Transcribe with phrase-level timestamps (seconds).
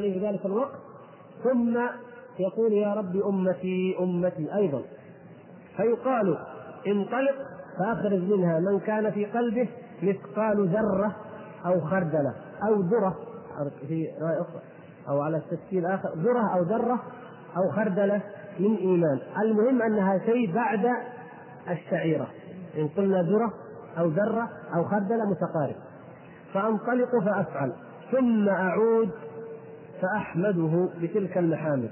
[0.00, 0.78] عليه ذلك الوقت
[1.44, 1.78] ثم
[2.38, 4.82] يقول يا رب أمتي أمتي أيضا.
[5.76, 6.38] فيقال
[6.86, 7.34] انطلق
[7.78, 9.68] فأخرج منها من كان في قلبه
[10.02, 11.16] مثقال ذرة
[11.66, 12.34] أو خردلة
[12.68, 13.16] أو ذرة
[13.88, 14.08] في
[15.08, 17.02] أو على التشكيل آخر ذرة أو ذرة
[17.56, 18.20] أو خردلة
[18.60, 19.20] من إيمان.
[19.42, 20.90] المهم أنها شيء بعد
[21.70, 22.26] الشعيرة.
[22.78, 23.52] إن قلنا ذرة
[23.98, 25.76] أو ذرة أو خردلة متقارب.
[26.54, 27.72] فأنطلق فأفعل.
[28.12, 29.10] ثم أعود
[30.02, 31.90] فأحمده بتلك المحامد.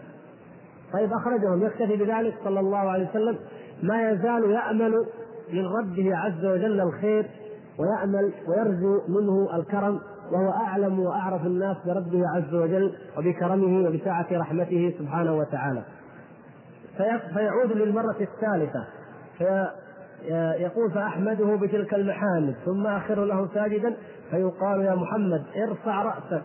[0.92, 1.66] طيب أخرجهم.
[1.66, 3.38] يكتفي بذلك صلى الله عليه وسلم.
[3.82, 5.06] ما يزال يأمل
[5.52, 7.26] من ربه عز وجل الخير
[7.78, 10.00] ويأمل ويرجو منه الكرم
[10.32, 15.82] وهو أعلم وأعرف الناس بربه عز وجل وبكرمه وبسعة رحمته سبحانه وتعالى.
[17.34, 18.86] فيعود للمرة الثالثة.
[19.38, 23.96] فيقول فأحمده بتلك المحامد ثم أخر له ساجدا
[24.30, 26.44] فيقال يا محمد ارفع رأسك.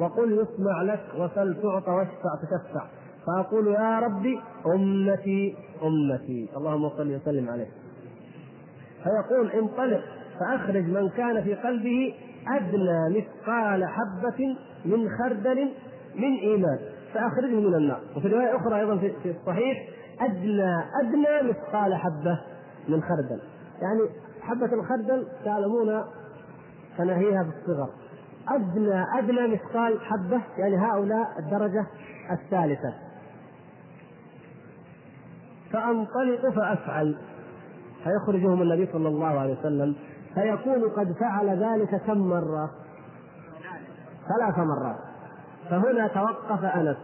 [0.00, 2.86] وقل يسمع لك وسل تعطى واشفع تشفع.
[3.26, 6.48] فأقول يا ربي أمتي أمتي.
[6.56, 7.68] اللهم صل وسلم عليه.
[9.02, 10.00] فيقول انطلق
[10.40, 12.14] فأخرج من كان في قلبه
[12.48, 15.70] أدنى مثقال حبة من خردل
[16.16, 16.78] من إيمان.
[17.14, 18.00] فأخرجه من النار.
[18.16, 19.88] وفي رواية أخرى أيضا في الصحيح
[20.20, 22.40] أدنى أدنى مثقال حبة
[22.88, 23.40] من خردل.
[23.82, 24.00] يعني
[24.40, 26.04] حبة الخردل تعلمون
[26.98, 27.90] تناهيها بالصغر.
[28.50, 31.86] أدنى أدنى مثقال حبة يعني هؤلاء الدرجة
[32.30, 32.94] الثالثة.
[35.72, 37.18] فأنطلق فأفعل.
[38.04, 39.96] فيخرجهم النبي صلى الله عليه وسلم
[40.34, 42.70] فيكون قد فعل ذلك كم مرة؟
[44.28, 44.96] ثلاث مرات.
[45.70, 46.96] فهنا توقف أنس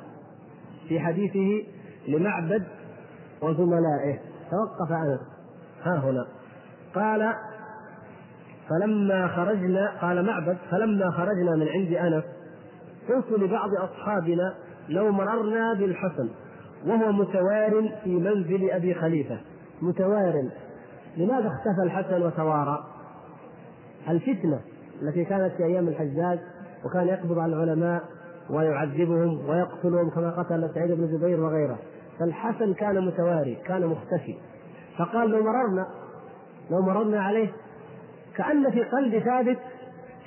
[0.88, 1.68] في حديثه
[2.08, 2.66] لمعبد
[3.42, 4.18] وزملائه.
[4.50, 5.20] توقف أنس.
[5.82, 6.26] ها هنا.
[6.94, 7.34] قال
[8.68, 12.24] فلما خرجنا قال معبد فلما خرجنا من عند أنس
[13.08, 14.54] قلت لبعض أصحابنا
[14.88, 16.28] لو مررنا بالحسن
[16.86, 19.38] وهو متوار في منزل أبي خليفة.
[19.82, 20.48] متوار.
[21.16, 22.84] لماذا اختفى الحسن وتوارى؟
[24.08, 24.60] الفتنة
[25.02, 26.38] التي كانت في أيام الحجاج
[26.84, 28.02] وكان يقبض على العلماء
[28.50, 31.78] ويعذبهم ويقتلهم كما قتل سعيد بن جبير وغيره.
[32.18, 34.36] فالحسن كان متواري كان مختفي.
[34.98, 35.86] فقال لو مررنا
[36.70, 37.52] لو مررنا عليه
[38.36, 39.58] كأن في قلب ثابت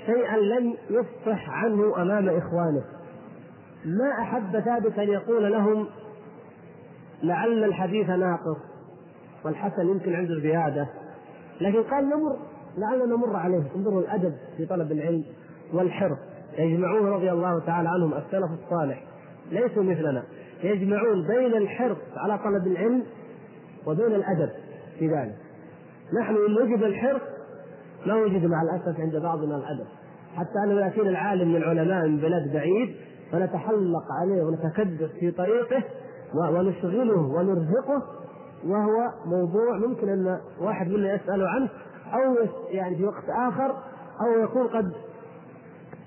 [0.06, 2.84] شيئا لم يفصح عنه أمام إخوانه.
[3.86, 5.88] ما أحب ثابت أن يقول لهم
[7.24, 8.58] لعل الحديث ناقص
[9.46, 10.88] والحسن يمكن عنده زيادة.
[11.62, 12.38] لكن قال نمر
[12.78, 13.64] لعلنا نمر عليه.
[13.76, 15.24] انظروا الأدب في طلب العلم
[15.74, 16.18] والحرص.
[16.58, 19.04] يجمعون رضي الله تعالى عنهم السلف الصالح.
[19.52, 20.24] ليسوا مثلنا.
[20.64, 23.04] يجمعون بين الحرص على طلب العلم
[23.86, 24.50] وبين الأدب
[25.00, 25.36] في ذلك.
[26.22, 27.22] نحن إن وجد الحرص
[28.06, 29.88] لا وجد مع الأسف عند بعضنا الأدب.
[30.36, 32.96] حتى أنه ياتينا العالم من العلماء من بلاد بعيد
[33.32, 35.84] فنتحلق عليه ونتكدس في طريقه
[36.36, 38.04] ونشغله ونرهقه
[38.66, 41.70] وهو موضوع ممكن أن واحد منا يسأل عنه
[42.14, 43.72] أو يعني في وقت آخر
[44.22, 44.92] أو يكون قد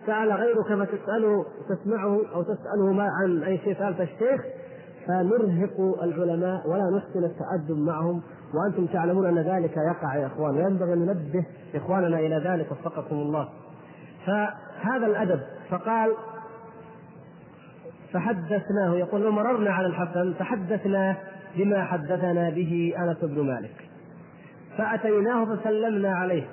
[0.06, 4.40] سأل غيرك فتساله تسمعه أو تسأله ما عن أي شيء سألت الشيخ.
[5.06, 8.22] فنرهق العلماء ولا نحسن التأدب معهم.
[8.54, 13.48] وأنتم تعلمون أن ذلك يقع يا إخوان وينبغي أن ننبه إخواننا إلى ذلك وفقكم الله.
[14.26, 15.40] فهذا الأدب
[15.70, 16.10] فقال
[18.12, 21.16] فحدثناه يقول مررنا على الحسن فحدثناه
[21.56, 23.88] بما حدثنا به أنس بن مالك.
[24.78, 26.44] فأتيناه فسلمنا عليه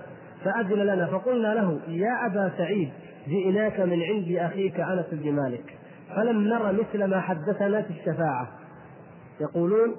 [0.44, 2.90] فأذن لنا فقلنا له يا أبا سعيد
[3.28, 5.78] جئناك من عند أخيك أنس بن مالك
[6.16, 8.48] فلم نر مثل ما حدثنا في الشفاعة.
[9.42, 9.96] يقولون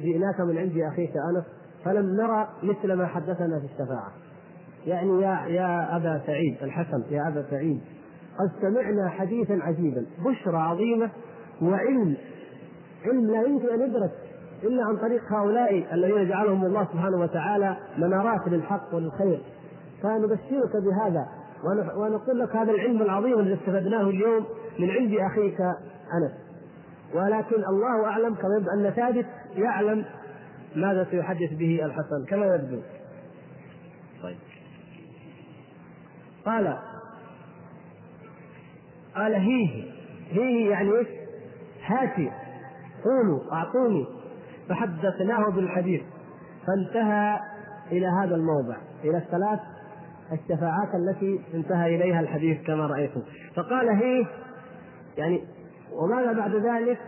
[0.00, 1.44] جئناك من عند أخيك أنس
[1.84, 4.12] فلم نرى مثل ما حدثنا في الشفاعة.
[4.86, 7.80] يعني يا يا أبا سعيد الحسن يا أبا سعيد
[8.38, 11.10] قد سمعنا حديثا عجيبا بشرى عظيمة
[11.62, 12.16] وعلم
[13.04, 14.10] علم لا يمكن أن يدرك
[14.62, 19.40] إلا عن طريق هؤلاء الذين جعلهم الله سبحانه وتعالى منارات للحق وللخير.
[20.02, 21.26] فنبشرك بهذا
[21.96, 24.44] ونقول لك هذا العلم العظيم الذي استفدناه اليوم
[24.78, 25.60] من عند أخيك
[26.14, 26.32] أنس.
[27.14, 30.04] ولكن الله أعلم كما يبدو أن ثابت يعلم
[30.76, 32.80] ماذا سيحدث به الحسن كما يبدو.
[34.22, 34.36] طيب.
[36.46, 36.78] قال
[39.14, 39.84] قال هيه
[40.30, 41.08] هيه يعني إيش؟
[41.86, 42.30] هاتي
[43.04, 44.06] قولوا أعطوني.
[44.68, 46.02] فحدثناه بالحديث
[46.66, 47.40] فانتهى
[47.92, 49.60] إلى هذا الموضع إلى الثلاث
[50.32, 53.22] الشفاعات التي انتهى إليها الحديث كما رأيتم.
[53.54, 54.26] فقال هيه
[55.18, 55.44] يعني
[55.92, 56.98] وماذا بعد ذلك؟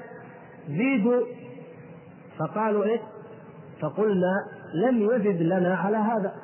[0.69, 1.23] زيدوا
[2.39, 3.01] فقالوا إيش
[3.81, 4.33] فقلنا
[4.75, 6.35] لم يزد لنا على هذا.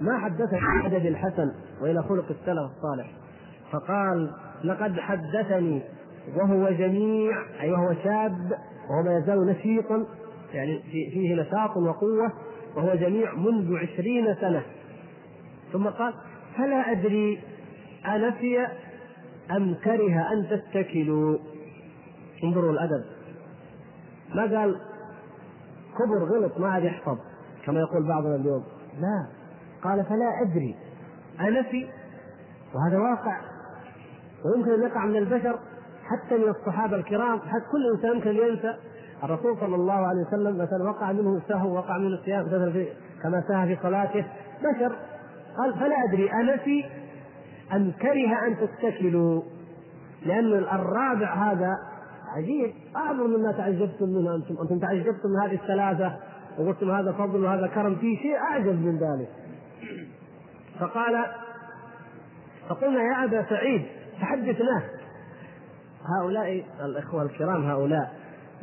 [0.00, 1.52] ما حدث عن ادب الحسن
[1.82, 3.10] وإلى خلق السلف الصالح.
[3.72, 4.30] فقال
[4.64, 5.82] لقد حدثني
[6.36, 8.52] وهو جميع أي وهو شاب
[8.90, 10.06] وهو ما يزال نشيطا
[10.52, 12.32] يعني فيه نشاط وقوة
[12.76, 14.62] وهو جميع منذ عشرين سنة.
[15.72, 16.14] ثم قال
[16.56, 17.40] فلا أدري
[18.06, 18.66] أنفي
[19.50, 21.38] أم كره أن تتكلوا.
[22.44, 23.04] انظروا الأدب.
[24.34, 24.76] ما قال
[26.04, 27.18] كبر غلط ما عاد يحفظ
[27.66, 28.64] كما يقول بعضنا اليوم.
[29.00, 29.26] لا
[29.82, 30.76] قال فلا أدري
[31.40, 31.88] أنفي
[32.74, 33.36] وهذا واقع.
[34.44, 35.58] ويمكن أن يقع من البشر
[36.04, 38.76] حتى من الصحابة الكرام حتى كل إنسان يمكن ينسى.
[39.24, 42.44] الرسول صلى الله عليه وسلم مثلا وقع منه سهو وقع منه صيام
[43.22, 44.24] كما سهى في صلاته.
[44.58, 44.96] بشر.
[45.58, 46.84] قال فلا أدري انفي
[47.72, 49.42] أم كره أن تتكلوا
[50.26, 51.78] لأن الرابع هذا
[52.36, 52.72] عجيب.
[52.96, 54.54] اعظم مما تعجبتم منه أنتم.
[54.62, 56.16] أنتم تعجبتم من هذه الثلاثة
[56.58, 57.96] وقلتم هذا فضل وهذا كرم.
[57.96, 59.28] في شيء أعجب من ذلك.
[60.80, 61.24] فقال
[62.68, 63.82] فقلنا يا أبا سعيد
[64.20, 64.82] فحدثناه
[66.20, 68.12] هؤلاء الإخوة الكرام هؤلاء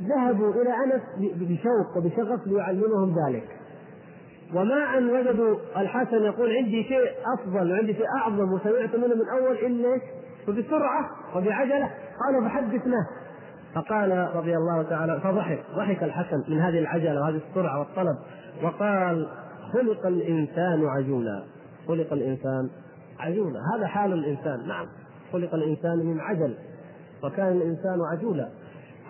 [0.02, 1.02] ذهبوا إلى أنس
[1.36, 3.44] بشوق وبشغف ليعلمهم ذلك.
[4.54, 9.56] وما أن وجدوا الحسن يقول عندي شيء أفضل وعندي شيء أعظم وسمعت منه من أول
[9.56, 10.02] الا
[10.48, 11.92] وبسرعة وبعجلة.
[12.26, 13.08] قالوا فحدثناه.
[13.76, 18.18] فقال رضي الله تعالى فضحك ضحك الحسن من هذه العجلة وهذه السرعة والطلب
[18.64, 19.28] وقال
[19.74, 21.44] خلق الإنسان عجولا.
[21.88, 22.70] خلق الإنسان
[23.20, 23.60] عجولا.
[23.76, 24.86] هذا حال الإنسان نعم.
[25.34, 26.58] خلق الإنسان من عجل
[27.24, 28.50] وكان الإنسان عجولا.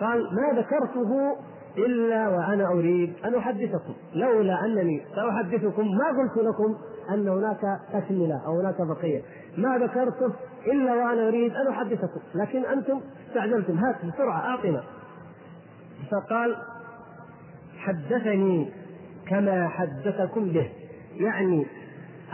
[0.00, 1.36] قال ما ذكرته
[1.78, 6.76] إلا وأنا أريد أن أحدثكم لولا أنني سأحدثكم ما قلت لكم
[7.14, 9.22] أن هناك تكملة أو هناك بقية.
[9.58, 10.32] ما ذكرته
[10.66, 12.20] إلا وأنا أريد أن أحدثكم.
[12.34, 13.78] لكن أنتم استعجلتم.
[13.78, 14.82] هات بسرعة أعطنا
[16.10, 16.56] فقال
[17.78, 18.72] حدثني
[19.28, 20.70] كما حدثكم به.
[21.16, 21.66] يعني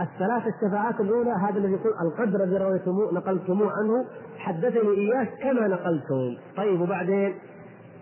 [0.01, 4.05] الثلاث الشفاعات الأولى هذا الذي يقول القدر الذي رويتموه نقلتموه عنه
[4.39, 6.37] حدثني إياه كما نقلتم.
[6.57, 7.35] طيب وبعدين؟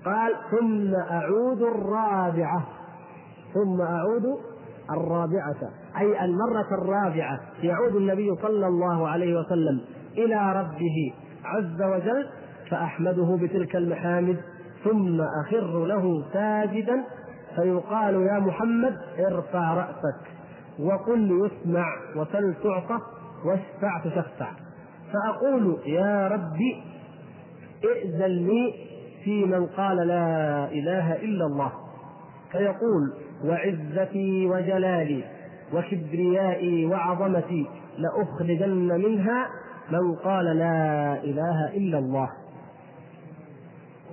[0.04, 2.66] قال ثم أعود الرابعة.
[3.54, 4.38] ثم أعود
[4.96, 5.56] الرابعة
[5.98, 9.80] أي المرة الرابعة يعود النبي صلى الله عليه وسلم
[10.18, 11.12] إلى ربه
[11.44, 12.26] عز وجل
[12.70, 14.36] فأحمده بتلك المحامد
[14.84, 17.04] ثم أخر له ساجدا
[17.56, 18.96] فيقال يا محمد
[19.32, 20.20] ارفع رأسك
[20.80, 21.86] وقل يسمع
[22.16, 22.98] وسل تعطى
[23.44, 24.48] واشفع تشفع.
[25.12, 26.82] فأقول يا ربي
[27.84, 28.74] ائذن لي
[29.24, 31.72] في من قال لا إله إلا الله.
[32.52, 33.12] فيقول
[33.44, 35.24] وعزتي وجلالي
[35.74, 37.66] وكبريائي وعظمتي
[37.98, 39.48] لأخرجن منها
[39.90, 42.30] من قال لا إله إلا الله.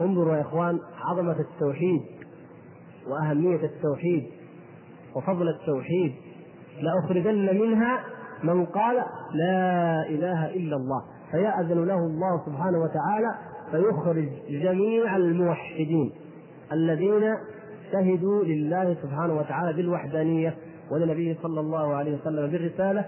[0.02, 2.02] انظروا يا إخوان عظمة التوحيد
[3.08, 4.24] وأهمية التوحيد
[5.16, 6.14] وفضل التوحيد
[6.82, 8.00] لأخرجن منها
[8.44, 8.96] من قال
[9.34, 11.02] لا إله إلا الله.
[11.32, 13.36] فيأذن له الله سبحانه وتعالى
[13.72, 16.12] فيخرج جميع الموحدين
[16.72, 17.36] الذين
[17.92, 20.56] شهدوا لله سبحانه وتعالى بالوحدانية
[20.92, 23.06] ولنبيه صلى الله عليه وسلم بالرسالة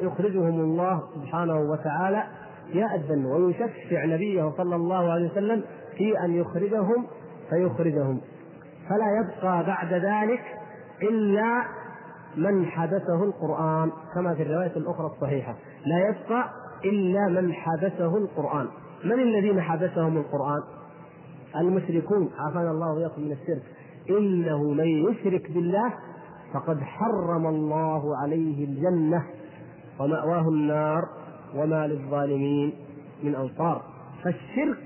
[0.00, 2.24] فيخرجهم الله سبحانه وتعالى
[2.72, 5.62] يأذن ويشفع نبيه صلى الله عليه وسلم
[5.96, 7.06] في أن يخرجهم
[7.50, 8.20] فيخرجهم.
[8.88, 10.42] فلا يبقى بعد ذلك
[11.02, 11.64] إلا
[12.36, 15.54] من حدثه القرآن كما في الرواية الأخرى الصحيحة.
[15.86, 16.50] لا يبقى
[16.84, 18.66] إلا من حدثه القرآن.
[19.04, 20.62] من الذين حدثهم القرآن؟
[21.56, 23.62] المشركون عافانا الله وإياكم من الشرك.
[24.10, 25.94] إنه من يشرك بالله
[26.54, 29.24] فقد حرم الله عليه الجنة
[30.00, 31.08] ومأواه النار
[31.54, 32.74] وما للظالمين
[33.22, 33.82] من أنصار.
[34.24, 34.78] فالشرك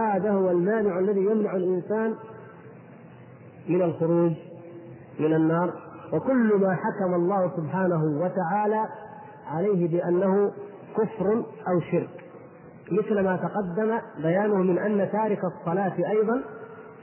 [0.00, 2.14] هذا هو المانع الذي يمنع الإنسان
[3.68, 4.32] من الخروج
[5.20, 5.72] من النار.
[6.12, 8.84] وكل ما حكم الله سبحانه وتعالى
[9.46, 10.52] عليه بأنه
[10.96, 12.26] كفر أو شرك.
[12.92, 16.42] مثل ما تقدم بيانه من أن تارك الصلاة أيضا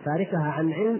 [0.05, 0.99] تاركها عن علم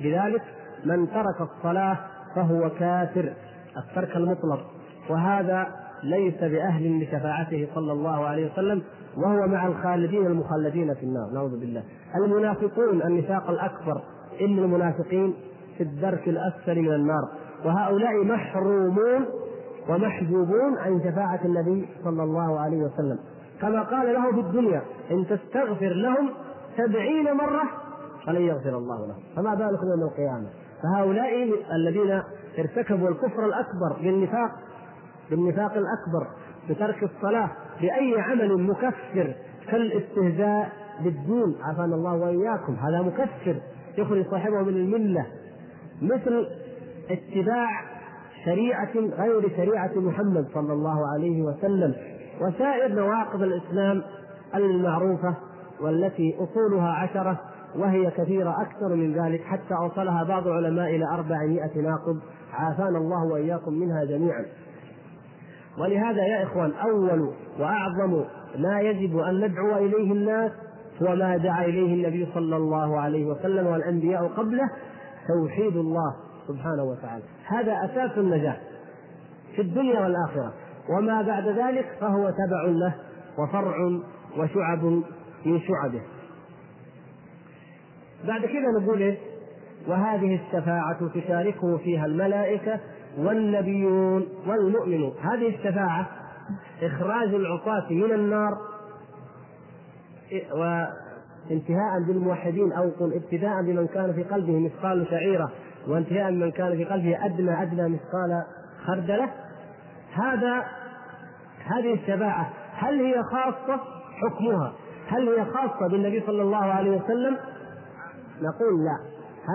[0.00, 0.42] لذلك
[0.84, 1.98] من ترك الصلاة
[2.34, 3.32] فهو كافر
[3.76, 4.66] الترك المطلق.
[5.10, 5.66] وهذا
[6.02, 8.82] ليس بأهل لشفاعته صلى الله عليه وسلم
[9.16, 11.30] وهو مع الخالدين المخلدين في النار.
[11.34, 11.82] نعوذ بالله.
[12.24, 14.02] المنافقون النفاق الأكبر
[14.40, 15.34] إن المنافقين
[15.78, 17.28] في الدرك الأسفل من النار.
[17.64, 19.26] وهؤلاء محرومون
[19.88, 23.18] ومحجوبون عن شفاعة النبي صلى الله عليه وسلم.
[23.60, 26.30] كما قال له في الدنيا إن تستغفر لهم
[26.76, 27.62] سبعين مرة
[28.26, 29.22] فلن يغفر الله لهم.
[29.36, 30.46] فما بالك يوم القيامة؟
[30.82, 32.22] فهؤلاء الذين
[32.58, 34.50] ارتكبوا الكفر الأكبر بالنفاق
[35.30, 36.26] بالنفاق الأكبر
[36.70, 37.50] بترك الصلاة
[37.80, 39.34] بأي عمل مكفر
[39.70, 40.72] كالاستهزاء
[41.04, 41.54] بالدين.
[41.62, 42.74] عافانا الله وإياكم.
[42.74, 43.56] هذا مكفر.
[43.98, 45.26] يخرج صاحبه من الملة.
[46.02, 46.46] مثل
[47.10, 47.68] اتباع
[48.44, 51.94] شريعة غير شريعة محمد صلى الله عليه وسلم.
[52.40, 54.02] وسائر نواقض الإسلام
[54.54, 55.34] المعروفة
[55.80, 57.40] والتي أصولها عشرة
[57.76, 62.20] وهي كثيرة أكثر من ذلك حتى أوصلها بعض العلماء إلى أربعمائة ناقض
[62.52, 64.44] عافانا الله وإياكم منها جميعا.
[65.78, 68.24] ولهذا يا إخوان أول وأعظم
[68.58, 70.52] ما يجب أن ندعو إليه الناس
[71.02, 74.70] هو ما دعا إليه النبي صلى الله عليه وسلم والأنبياء قبله
[75.28, 76.14] توحيد الله
[76.48, 77.24] سبحانه وتعالى.
[77.46, 78.56] هذا أساس النجاة
[79.56, 80.52] في الدنيا والآخرة.
[80.88, 82.94] وما بعد ذلك فهو تبع له
[83.38, 83.76] وفرع
[84.38, 84.84] وشعب
[85.46, 86.00] من شعبه.
[88.26, 89.18] بعد كذا نقول إيه؟
[89.88, 92.80] وهذه الشفاعة تشاركه فيها الملائكة
[93.18, 95.14] والنبيون والمؤمنون.
[95.20, 96.06] هذه الشفاعة
[96.82, 98.52] إخراج العصاة من النار
[100.52, 105.50] وانتهاء بالموحدين أو قل ابتداء بمن كان في قلبه مثقال شعيرة
[105.88, 108.44] وانتهاء بمن كان في قلبه أدنى أدنى مثقال
[108.86, 109.28] خردلة.
[110.14, 110.64] هذا
[111.64, 113.80] هذه الشفاعة هل هي خاصة؟
[114.22, 114.72] حكمها.
[115.08, 117.36] هل هي خاصة بالنبي صلى الله عليه وسلم؟
[118.42, 118.98] نقول لا.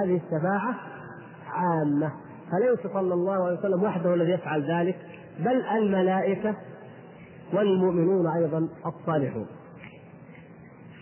[0.04, 0.76] هذه الشفاعة
[1.52, 2.12] عامة.
[2.52, 4.98] فليس صلى الله عليه وسلم وحده الذي يفعل ذلك
[5.40, 6.56] بل الملائكة
[7.54, 9.48] والمؤمنون أيضا الصالحون.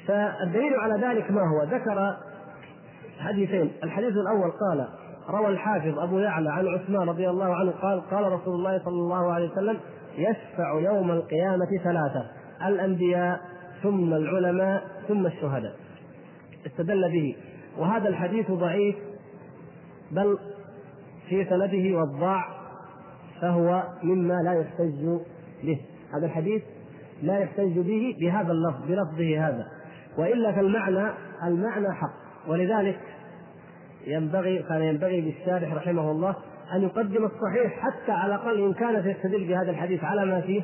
[0.08, 2.18] فالدليل على ذلك ما هو؟ ذكر
[3.20, 3.72] حديثين.
[3.84, 4.88] الحديث الأول قال
[5.30, 9.34] روى الحافظ أبو يعلى عن عثمان رضي الله عنه قال قال رسول الله صلى الله
[9.34, 9.80] عليه وسلم
[10.18, 12.26] يشفع يوم القيامة ثلاثة
[12.68, 13.40] الأنبياء
[13.84, 15.76] ثم العلماء ثم الشهداء.
[16.66, 17.36] استدل به
[17.78, 18.96] وهذا الحديث ضعيف
[20.12, 20.38] بل
[21.30, 22.46] في سنده والضاع
[23.42, 25.20] فهو مما لا يحتج
[25.64, 25.82] به.
[26.14, 26.64] هذا الحديث
[27.22, 29.68] لا يحتج به بهذا اللفظ بلفظه هذا.
[30.18, 31.12] وإلا فالمعنى
[31.44, 32.14] المعنى حق.
[32.48, 33.00] ولذلك
[34.08, 36.36] ينبغي كان ينبغي للشارح رحمه الله
[36.74, 40.62] أن يقدم الصحيح حتى على الأقل إن كان يستدل بهذا الحديث على ما فيه.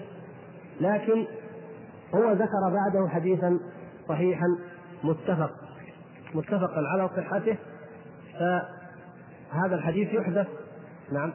[0.82, 1.26] لكن
[2.16, 3.60] هو ذكر بعده حديثا
[4.10, 4.46] صحيحا
[5.04, 5.52] متفق.
[6.36, 7.58] متفقا على صحته
[8.34, 10.48] فهذا الحديث يحدث.
[11.12, 11.34] نعم.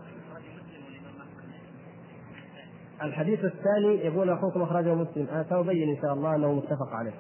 [3.03, 5.27] الحديث الثاني يقول أخوكم أخرجه مسلم.
[5.33, 7.15] أنا سأبين إن شاء الله أنه متفق عليه.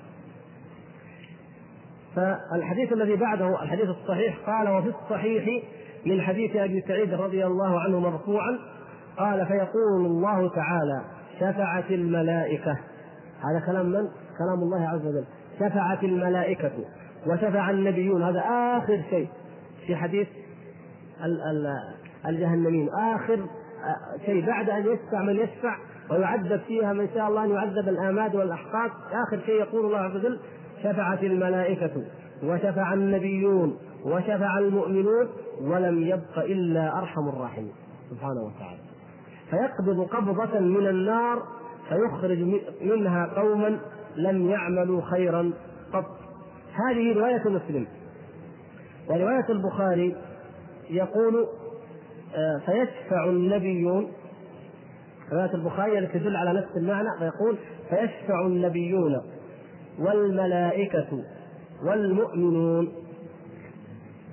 [2.16, 5.64] فالحديث الذي بعده الحديث الصحيح قال وفي الصحيح
[6.06, 8.58] من حديث أبي سعيد رضي الله عنه مرفوعا
[9.18, 11.04] قال فيقول الله تعالى
[11.40, 12.78] شفعت الملائكة
[13.50, 14.08] هذا كلام من؟
[14.38, 15.24] كلام الله عز وجل.
[15.58, 16.72] شفعت الملائكة
[17.26, 18.22] وشفع النبيون.
[18.22, 18.40] هذا
[18.78, 19.28] آخر شيء
[19.86, 20.28] في حديث
[22.26, 23.46] الجهنمين آخر
[24.26, 25.76] شيء بعد أن يشفع من يشفع
[26.10, 30.40] ويعذب فيها من شاء الله أن يعذب الآماد والاحقاق آخر شيء يقول الله عز وجل
[30.82, 31.90] شفعت الملائكة
[32.42, 35.28] وشفع النبيون وشفع المؤمنون
[35.60, 37.72] ولم يبق إلا أرحم الراحمين.
[38.10, 38.78] سبحانه وتعالى.
[39.50, 41.42] فيقبض قبضة من النار
[41.88, 42.38] فيخرج
[42.82, 43.78] منها قوما
[44.16, 45.52] لم يعملوا خيرا
[45.92, 46.06] قط.
[46.86, 47.86] هذه رواية مسلم.
[49.08, 50.16] ورواية البخاري
[50.90, 51.46] يقول
[52.34, 54.12] آه، فيشفع النبيون.
[55.32, 57.58] رواية البخاري التي تدل على نفس المعنى فيقول
[57.88, 59.22] فيشفع النبيون
[59.98, 61.24] والملائكة
[61.84, 62.92] والمؤمنون.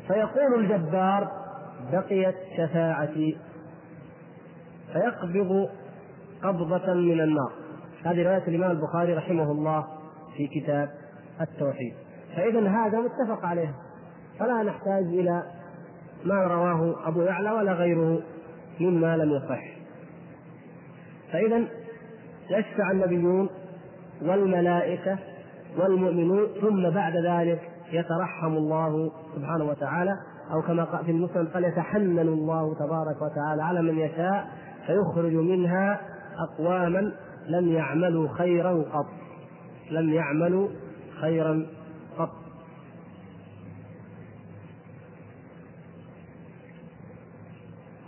[0.08, 1.32] فيقول الجبار
[1.92, 3.38] بقيت شفاعتي.
[4.94, 5.70] فيقبض
[6.44, 7.52] قبضة من النار.
[8.04, 9.88] هذه رواية الإمام البخاري رحمه الله
[10.38, 10.90] في كتاب
[11.42, 12.05] التوحيد.
[12.36, 13.74] فإذا هذا متفق عليه.
[14.40, 15.44] فلا نحتاج إلى
[16.26, 18.22] ما رواه أبو يعلى ولا غيره
[18.80, 19.64] مما لم يصح.
[21.32, 21.64] فإذا
[22.50, 23.50] يشفع النبيون
[24.22, 25.18] والملائكة
[25.78, 30.18] والمؤمنون ثم بعد ذلك يترحم الله سبحانه وتعالى
[30.52, 34.48] أو كما قال في المسلم قال يتحنن الله تبارك وتعالى على من يشاء
[34.86, 36.02] فيخرج منها
[36.38, 37.12] أقواما
[37.48, 39.06] لم يعملوا خيرا قط.
[39.92, 40.70] لم يعملوا
[41.22, 41.66] خيرا
[42.18, 42.32] قط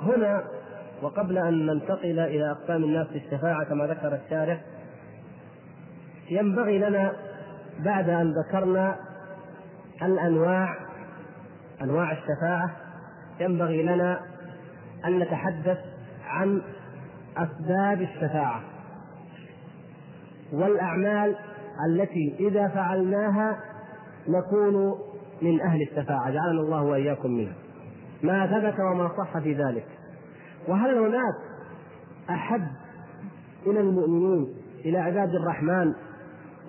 [0.07, 0.43] هنا
[1.01, 4.61] وقبل أن ننتقل إلى أقسام الناس في الشفاعة كما ذكر الشارح
[6.29, 7.13] ينبغي لنا
[7.79, 8.95] بعد أن ذكرنا
[10.01, 10.75] الأنواع
[11.81, 12.71] أنواع الشفاعة
[13.39, 14.19] ينبغي لنا
[15.05, 15.77] أن نتحدث
[16.25, 16.61] عن
[17.37, 18.61] أسباب الشفاعة
[20.53, 21.35] والأعمال
[21.89, 23.59] التي إذا فعلناها
[24.27, 24.95] نكون
[25.41, 26.31] من أهل الشفاعة.
[26.31, 27.53] جعلنا الله وإياكم منها.
[28.23, 29.96] ما ثبت وما صح في ذلك.
[30.67, 31.35] وهل هناك
[32.29, 32.67] أحب
[33.67, 34.47] إلى المؤمنين
[34.85, 35.93] إلى عباد الرحمن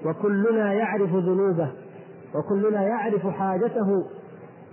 [0.04, 1.72] وكلنا يعرف ذنوبه
[2.34, 4.04] وكلنا يعرف حاجته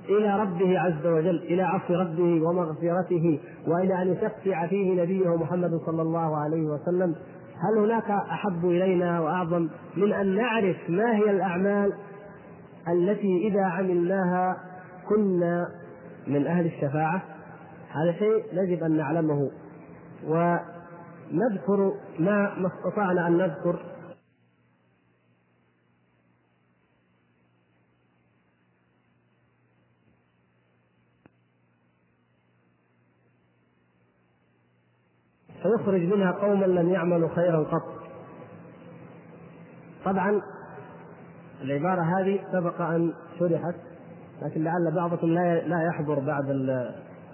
[0.09, 6.01] إلى ربه عز وجل إلى عفو ربه ومغفرته وإلى أن يشفع فيه نبيه محمد صلى
[6.01, 7.15] الله عليه وسلم.
[7.59, 11.93] هل هناك أحب إلينا وأعظم من أن نعرف ما هي الأعمال
[12.87, 14.57] التي إذا عملناها
[15.09, 15.67] كنا
[16.27, 17.21] من أهل الشفاعة؟
[17.95, 19.51] هذا شيء يجب أن نعلمه.
[20.27, 23.79] ونذكر ما ما استطعنا أن نذكر.
[35.63, 37.95] فيخرج منها قوما لم يعملوا خيرا قط.
[40.05, 40.41] طبعا
[41.61, 43.75] العبارة هذه سبق أن شرحت
[44.41, 46.49] لكن لعل بعضكم لا لا يحضر بعد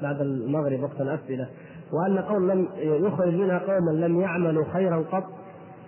[0.02, 1.50] بعد المغرب وقت الأسئلة
[1.94, 5.24] وأن قوم لم يخرج منها قوما لم يعملوا خيرا قط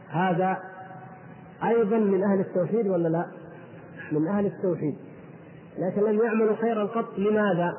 [0.10, 0.58] هذا
[1.64, 3.26] أيضا من أهل التوحيد ولا لا؟
[4.12, 4.96] من أهل التوحيد
[5.78, 7.74] لكن لم يعملوا خيرا قط لماذا؟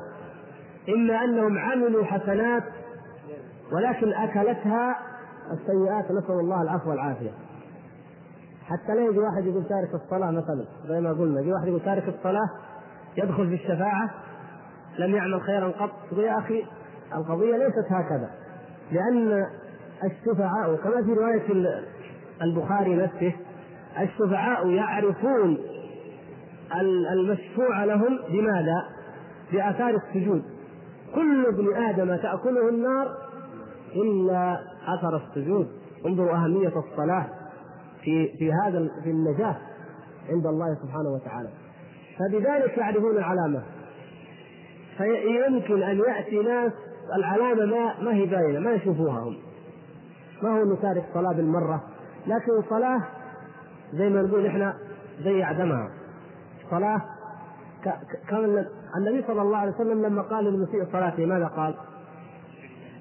[0.89, 2.63] إما أنهم عملوا حسنات
[3.71, 4.95] ولكن أكلتها
[5.53, 7.31] السيئات نسأل الله العفو والعافية
[8.65, 12.07] حتى لا يجي واحد يقول تارك الصلاة مثلا زي ما قلنا يجي واحد يقول تارك
[12.07, 12.49] الصلاة
[13.17, 14.09] يدخل في الشفاعة
[14.99, 15.91] لم يعمل خيرا قط.
[16.17, 16.65] يا أخي
[17.15, 18.29] القضية ليست هكذا
[18.91, 19.45] لأن
[20.03, 21.75] الشفعاء كما في رواية
[22.41, 23.33] البخاري نفسه
[23.99, 25.57] الشفعاء يعرفون
[27.11, 28.85] المشفوع لهم بماذا؟
[29.51, 30.43] بآثار السجود.
[31.15, 33.07] كل ابن آدم تأكله النار
[33.95, 35.67] إلا أثر السجود.
[36.05, 37.25] انظروا أهمية الصلاة
[38.03, 39.55] في في هذا في النجاة
[40.29, 41.49] عند الله سبحانه وتعالى.
[42.19, 43.63] فبذلك يعرفون العلامة.
[44.97, 46.71] فيمكن أن يأتي ناس
[47.15, 49.37] العلامة ما ما هي باينة ما يشوفوها هم.
[50.43, 51.83] ما هو انه تارك صلاة بالمرة؟
[52.27, 53.01] لكن صلاة
[53.93, 54.73] زي ما نقول إحنا
[55.23, 55.89] زي عدمها.
[56.71, 57.01] صلاة
[58.29, 58.65] كان
[58.97, 61.75] النبي صلى الله عليه وسلم لما قال للمسيء صلاته ماذا قال؟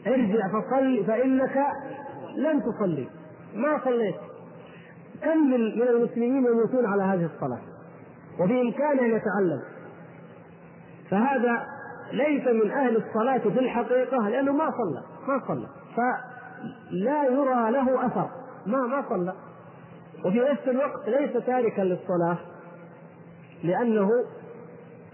[0.07, 1.67] ارجع فصل فإنك
[2.37, 3.09] لم تصلي.
[3.55, 4.15] ما صليت.
[5.23, 7.61] كم من المسلمين يموتون على هذه الصلاة؟
[8.41, 9.63] وبإمكانه أن يتعلم.
[11.11, 11.74] فهذا
[12.15, 15.67] ليس من أهل الصلاة في الحقيقة لأنه ما صلى ما صلى.
[15.97, 18.29] فلا يرى له أثر.
[18.67, 19.35] ما ما صلى.
[20.25, 22.39] وفي نفس الوقت ليس تاركا للصلاة
[23.65, 24.11] لأنه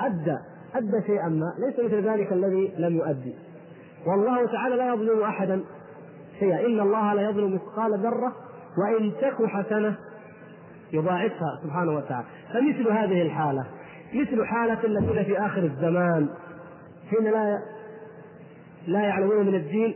[0.01, 0.37] أدى
[0.75, 1.53] أدى شيئا ما.
[1.59, 3.35] ليس مثل ذلك الذي لم يؤدي.
[4.07, 5.61] والله تعالى لا يظلم أحدا
[6.39, 6.67] شيئا.
[6.67, 8.33] إن الله لا يظلم مثقال ذرة
[8.79, 9.97] وإن تك حسنة
[10.93, 12.27] يضاعفها سبحانه وتعالى.
[12.53, 13.67] فمثل هذه الحالة
[14.15, 16.29] مثل حالة الذين في آخر الزمان.
[17.11, 17.63] حين لا
[18.87, 19.95] لا يعلمون من الدين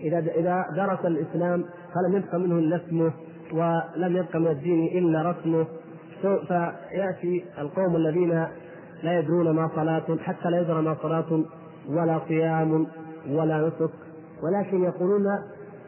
[0.00, 3.12] إذا إذا درس الإسلام فلم يبق منه إلا اسمه
[3.52, 5.66] ولم يبق من الدين إلا رسمه
[6.22, 8.46] فيأتي القوم الذين
[9.02, 11.44] لا يدرون ما صلاة حتى لا يدرى ما صلاة
[11.88, 12.86] ولا صيام
[13.28, 13.90] ولا نسك
[14.42, 15.24] ولكن يقولون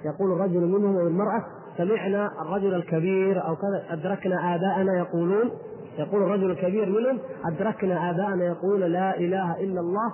[0.04, 1.44] يقول الرجل منهم أو المرأة
[1.76, 5.50] سمعنا الرجل الكبير أو كذا أدركنا آباءنا يقولون
[5.98, 10.12] يقول الرجل الكبير منهم أدركنا آباءنا يقولون لا إله إلا الله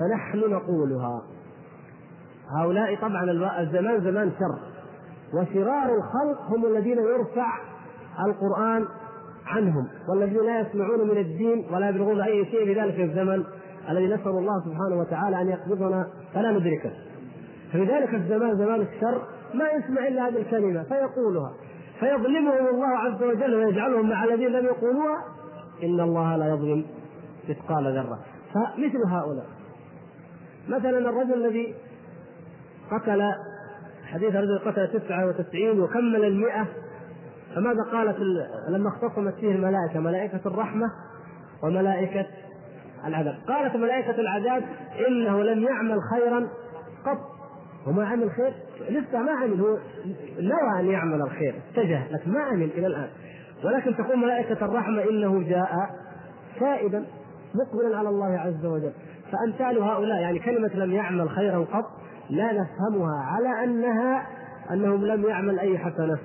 [0.00, 1.22] فنحن نقولها.
[2.56, 4.58] هؤلاء طبعا الزمان زمان شر
[5.34, 7.58] وشرار الخلق هم الذين يرفع
[8.26, 8.86] القرآن
[9.46, 13.44] عنهم والذين لا يسمعون من الدين ولا يبلغون أي شيء في ذلك الزمن
[13.90, 16.92] الذي نسأل الله سبحانه وتعالى أن يقبضنا فلا ندركه.
[17.72, 19.22] في ذلك الزمان زمان الشر
[19.54, 21.52] ما يسمع إلا هذه الكلمة فيقولها.
[22.00, 25.24] فيظلمهم الله عز وجل ويجعلهم مع الذين لم يقولوها
[25.82, 26.84] إن الله لا يظلم
[27.48, 28.18] مثقال ذرة.
[28.54, 29.46] فمثل هؤلاء.
[30.68, 31.74] مثلا الرجل الذي
[32.90, 33.32] قتل
[34.04, 36.66] حديث الرجل قتل تسعة وتسعين وكمل المئة
[37.54, 38.16] فماذا قالت
[38.68, 40.86] لما اختصمت فيه الملائكة؟ ملائكة الرحمة
[41.62, 42.26] وملائكة
[43.06, 43.34] العذاب.
[43.48, 44.64] قالت ملائكة العذاب
[45.08, 46.48] إنه لم يعمل خيرا
[47.06, 47.18] قط.
[47.88, 48.52] وما عمل خير
[48.90, 49.78] لسه ما عمل هو
[50.40, 53.08] نوى أن يعمل الخير اتجه لكن ما عمل إلى الآن.
[53.64, 55.70] ولكن تقول ملائكة الرحمة إنه جاء
[56.60, 57.04] تائبا
[57.54, 58.92] مقبلا على الله عز وجل.
[59.32, 61.84] فأمثال هؤلاء يعني كلمة لم يعمل خيرا قط
[62.30, 64.26] لا نفهمها على أنها
[64.70, 66.18] أنهم لم يعمل أي حسنة.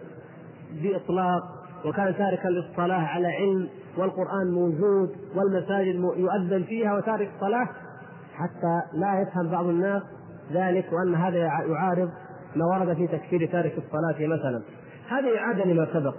[0.81, 1.43] بإطلاق
[1.85, 7.67] وكان تاركا للصلاة على علم والقرآن موجود والمساجد يؤذن فيها وتارك الصلاة
[8.33, 10.01] حتى لا يفهم بعض الناس
[10.51, 12.09] ذلك وأن هذا يعارض
[12.55, 14.61] ما ورد في تكفير تارك الصلاة مثلا.
[15.09, 16.15] هذه إعادة لما سبق.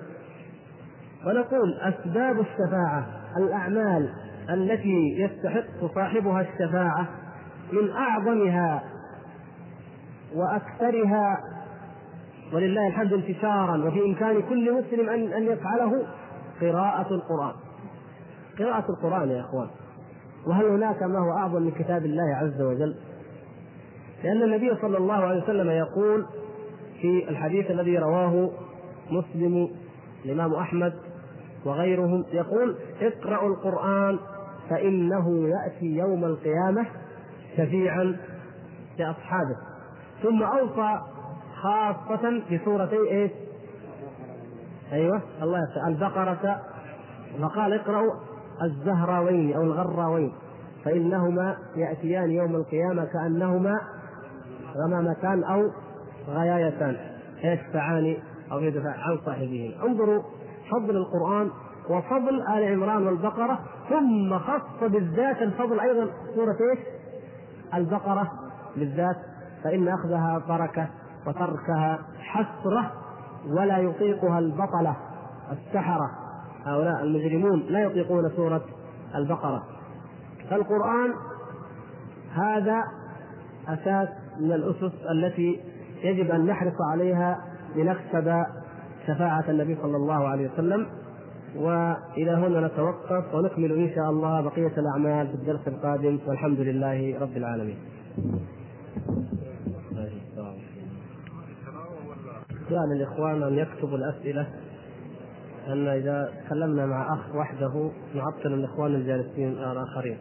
[1.27, 3.07] ونقول أسباب الشفاعة
[3.37, 4.09] الأعمال
[4.51, 7.09] التي يستحق صاحبها الشفاعة
[7.73, 8.83] من أعظمها
[10.35, 11.39] وأكثرها
[12.53, 16.07] ولله الحمد انتشارا وفي إمكان كل مسلم أن أن يفعله
[16.61, 17.55] قراءة القرآن.
[18.59, 19.69] قراءة القرآن يا إخوان.
[20.47, 22.97] وهل هناك ما هو أعظم من كتاب الله عز وجل؟
[24.25, 26.27] لأن النبي صلى الله عليه وسلم يقول
[27.01, 28.51] في الحديث الذي رواه
[29.11, 29.71] مسلم
[30.25, 30.95] الإمام أحمد
[31.65, 34.19] وغيرهم يقول اقرأوا القرآن
[34.71, 36.87] فإنه يأتي يوم القيامة
[37.57, 38.17] شفيعا
[38.99, 39.57] لأصحابه
[40.23, 41.01] ثم أوصى
[41.63, 43.31] خاصة في سورتي إيش؟
[44.93, 46.61] أيوه الله يسأل البقرة
[47.41, 48.13] فقال اقرأوا
[48.63, 50.33] الزهراوين أو الغراوين
[50.85, 53.81] فإنهما يأتيان يوم القيامة كأنهما
[54.77, 55.71] غمامتان أو
[56.29, 56.97] غيايتان
[57.45, 58.17] يشفعان
[58.53, 60.23] أو يدفع عن صاحبهما انظروا
[60.71, 61.51] فضل القرآن
[61.91, 63.59] وفضل آل عمران والبقرة
[63.89, 66.11] ثم خص بالذات الفضل أيضا.
[66.35, 66.79] سورة إيش؟
[67.75, 68.31] البقرة
[68.77, 69.17] بالذات
[69.65, 70.89] فإن أخذها بركة
[71.27, 72.93] وتركها حسرة
[73.47, 74.97] ولا يطيقها البطلة
[75.53, 76.11] السحرة.
[76.67, 78.65] هؤلاء المجرمون لا يطيقون سورة
[79.15, 79.63] البقرة.
[80.51, 81.15] فالقرآن
[82.35, 82.85] هذا
[83.69, 84.09] أساس
[84.41, 85.61] من الأسس التي
[86.03, 87.45] يجب أن نحرص عليها
[87.77, 88.45] لنكسب
[89.07, 90.87] شفاعة النبي صلى الله عليه وسلم
[91.57, 97.37] وإلى هنا نتوقف ونكمل إن شاء الله بقية الأعمال في الدرس القادم والحمد لله رب
[97.37, 97.77] العالمين.
[102.69, 104.47] سؤال الإخوان أن يكتبوا الأسئلة
[105.69, 110.19] أن إذا تكلمنا مع أخ وحده نعطل الإخوان الجالسين الآخرين.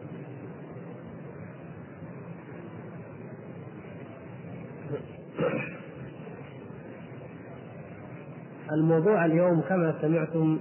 [8.72, 10.58] الموضوع اليوم كما سمعتم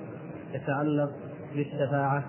[0.54, 1.12] يتعلق
[1.56, 2.24] بالشفاعة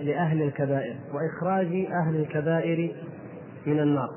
[0.00, 2.94] لأهل الكبائر وإخراج أهل الكبائر
[3.66, 4.10] من النار.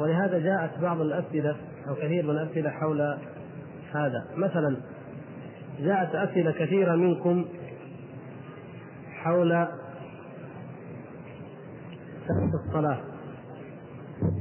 [0.00, 1.56] ولهذا جاءت بعض الأسئلة
[1.88, 3.18] أو كثير من الأسئلة حول
[3.94, 4.26] هذا.
[4.36, 4.76] مثلا
[5.80, 7.44] جاءت أسئلة كثيرة منكم
[9.22, 9.66] حول
[12.54, 12.98] الصلاة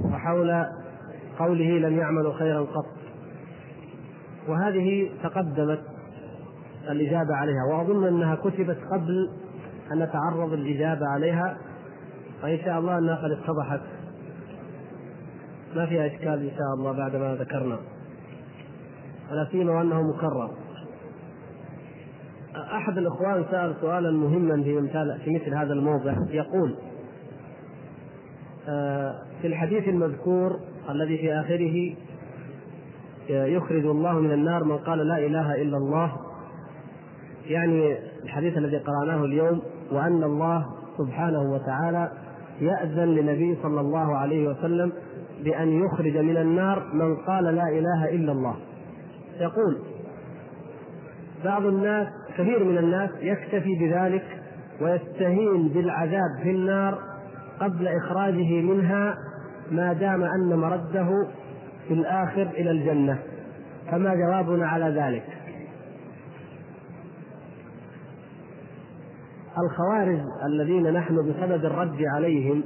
[0.05, 0.65] وحول
[1.39, 2.85] قوله لم يعملوا خيرا قط.
[4.47, 5.81] وهذه تقدمت
[6.89, 9.29] الإجابة عليها وأظن أنها كتبت قبل
[9.91, 11.57] أن نتعرض الإجابة عليها
[12.43, 13.81] وإن شاء الله أنها قد اتضحت.
[15.75, 17.79] ما فيها إشكال إن شاء الله بعد ما ذكرنا.
[19.31, 20.51] ولا سيما وأنه مكرر.
[22.57, 26.75] أحد الإخوان سأل سؤالا مهما في مثال في مثل هذا الموضع يقول
[28.69, 31.95] آه، في الحديث المذكور الذي في آخره
[33.29, 36.11] يخرج الله من النار من قال لا إله إلا الله.
[37.45, 40.65] يعني الحديث الذي قرأناه اليوم وأن الله
[40.97, 42.11] سبحانه وتعالى
[42.61, 44.91] يأذن للنبي صلى الله عليه وسلم
[45.43, 48.55] بأن يخرج من النار من قال لا إله إلا الله.
[49.39, 49.77] يقول
[51.45, 54.23] بعض الناس كثير من الناس يكتفي بذلك
[54.81, 56.97] ويستهين بالعذاب في النار
[57.59, 59.17] قبل إخراجه منها
[59.71, 61.27] ما دام أن مرده
[61.87, 63.19] في الآخر إلى الجنة
[63.91, 65.23] فما جوابنا على ذلك؟
[69.63, 72.63] الخوارج الذين نحن بصدد الرد عليهم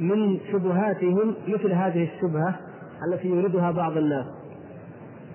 [0.00, 2.54] من شبهاتهم مثل هذه الشبهة
[3.08, 4.26] التي يريدها بعض الناس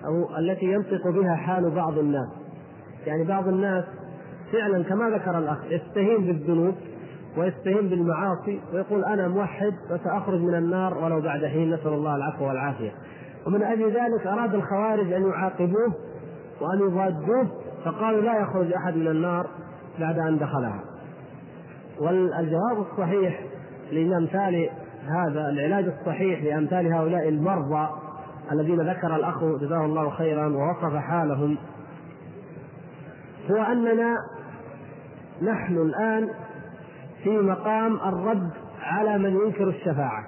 [0.06, 2.28] أو التي ينطق بها حال بعض الناس.
[3.06, 3.84] يعني بعض الناس
[4.52, 6.74] فعلا كما ذكر الأخ يستهين بالذنوب
[7.36, 12.92] ويستهين بالمعاصي ويقول أنا موحد وسأخرج من النار ولو بعد حين نسأل الله العفو والعافية.
[13.46, 15.94] ومن أجل ذلك أراد الخوارج أن يعاقبوه
[16.60, 17.46] وأن يضادوه
[17.84, 19.46] فقالوا لا يخرج أحد من النار
[20.00, 20.80] بعد أن دخلها.
[22.00, 23.40] والجواب الصحيح
[23.92, 24.70] لأمثال
[25.06, 27.88] هذا العلاج الصحيح لأمثال هؤلاء المرضى
[28.52, 31.56] الذين ذكر الأخ جزاه الله خيرا ووصف حالهم
[33.50, 34.16] هو أننا
[35.42, 36.28] نحن الآن
[37.24, 38.50] في مقام الرد
[38.82, 40.26] على من ينكر الشفاعة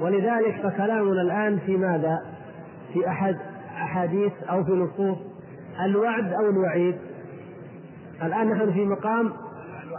[0.00, 2.18] ولذلك فكلامنا الآن في ماذا؟
[2.92, 3.36] في أحد
[3.76, 5.18] أحاديث أو في نصوص
[5.84, 6.98] الوعد أو الوعيد
[8.22, 9.32] الآن نحن في مقام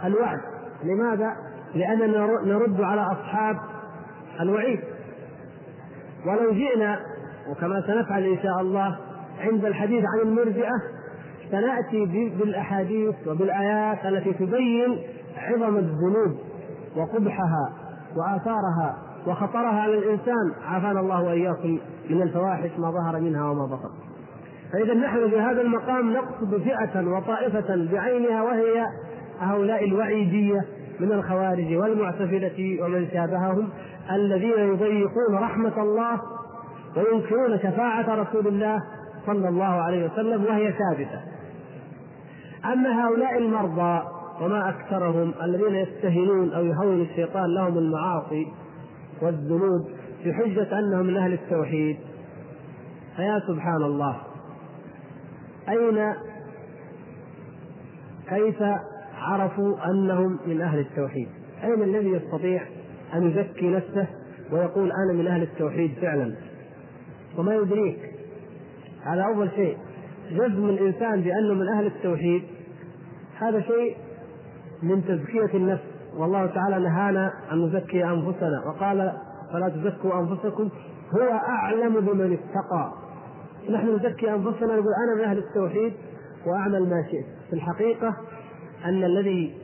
[0.04, 0.40] الوعد
[0.84, 1.32] لماذا؟
[1.74, 3.56] لأننا نرد على أصحاب
[4.40, 4.80] الوعيد
[6.26, 7.00] ولو جئنا
[7.50, 8.96] وكما سنفعل إن شاء الله
[9.40, 10.72] عند الحديث عن المرجئة
[11.50, 14.98] سنأتي بالأحاديث وبالآيات التي تبين
[15.36, 16.36] عظم الذنوب
[16.96, 17.72] وقبحها
[18.16, 21.78] وآثارها وخطرها على الإنسان عافانا الله وإياكم
[22.10, 23.90] من الفواحش ما ظهر منها وما بطن.
[24.72, 28.86] فإذا نحن في هذا المقام نقصد فئة وطائفة بعينها وهي
[29.40, 30.60] هؤلاء الوعيدية
[31.00, 33.68] من الخوارج والمعتزلة ومن شابههم
[34.12, 36.20] الذين يضيقون رحمة الله
[36.96, 38.82] وينكرون شفاعة رسول الله
[39.26, 41.20] صلى الله عليه وسلم وهي ثابتة.
[42.72, 44.02] أما هؤلاء المرضى
[44.40, 48.46] وما أكثرهم الذين يستهينون أو يهون الشيطان لهم المعاصي
[49.22, 49.88] والذنوب
[50.26, 51.96] بحجة أنهم من أهل التوحيد.
[53.16, 54.20] فيا سبحان الله
[55.68, 56.14] أين
[58.28, 58.62] كيف
[59.14, 61.28] عرفوا أنهم من أهل التوحيد؟
[61.64, 62.62] أين الذي يستطيع
[63.14, 64.06] أن يزكي نفسه
[64.52, 66.34] ويقول أنا من أهل التوحيد فعلا؟
[67.38, 67.98] وما يدريك.
[69.02, 69.76] هذا أول شيء.
[70.30, 72.42] جزم الإنسان بأنه من أهل التوحيد
[73.38, 73.96] هذا شيء
[74.82, 75.82] من تزكية النفس.
[76.16, 78.62] والله تعالى نهانا أن نزكي أنفسنا.
[78.66, 79.12] وقال
[79.52, 80.68] فلا تزكوا أنفسكم
[81.14, 82.92] هو أعلم بمن اتقى.
[83.70, 85.92] نحن نزكي أنفسنا نقول أنا من أهل التوحيد
[86.46, 87.26] وأعمل ما شئت.
[87.50, 88.16] في الحقيقة
[88.84, 89.54] أن الذي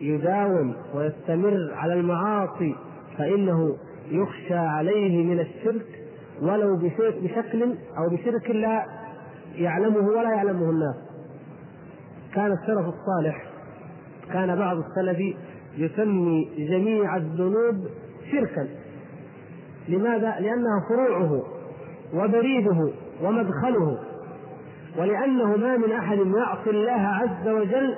[0.00, 2.76] يداوم ويستمر على المعاصي
[3.18, 3.76] فإنه
[4.10, 5.86] يخشى عليه من الشرك
[6.42, 6.76] ولو
[7.22, 8.86] بشكل أو بشرك لا
[9.54, 10.96] يعلمه ولا يعلمه الناس.
[12.34, 13.49] كان السلف الصالح
[14.32, 15.36] كان بعض السلف
[15.76, 17.86] يسمي جميع الذنوب
[18.32, 18.68] شركا.
[19.88, 21.42] لماذا؟ لأنها فروعه
[22.14, 23.98] وبريده ومدخله.
[24.98, 27.94] ولأنه ما من أحد يعصي الله عز وجل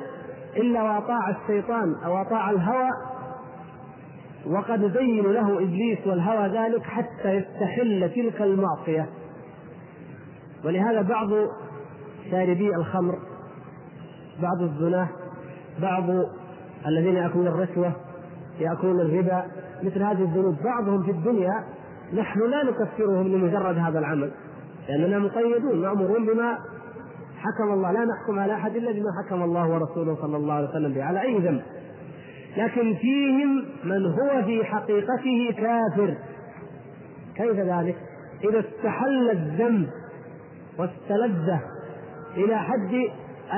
[0.57, 2.91] إلا وأطاع الشيطان أو أطاع الهوى.
[4.47, 9.09] وقد زين له إبليس والهوى ذلك حتى يستحل تلك المعصية.
[10.65, 11.29] ولهذا بعض
[12.31, 13.19] شاربي الخمر
[14.43, 15.09] بعض الزناه
[15.81, 16.05] بعض
[16.87, 17.93] الذين يأكلون الرشوة
[18.61, 19.45] يأكلون الربا
[19.83, 20.57] مثل هذه الذنوب.
[20.65, 21.65] بعضهم في الدنيا
[22.15, 24.31] نحن لا نكفرهم لمجرد هذا العمل
[24.89, 26.59] لأننا مقيدون مأمورون بما
[27.39, 27.93] حكم الله.
[27.93, 31.23] لا نحكم على أحد إلا بما حكم الله ورسوله صلى الله عليه وسلم به على
[31.23, 31.63] أي ذنب.
[32.57, 36.15] لكن فيهم من هو في حقيقته كافر.
[37.37, 37.97] كيف ذلك؟
[38.45, 39.89] إذا استحل الذنب
[40.79, 41.61] واستلذه
[42.37, 42.95] إلى حد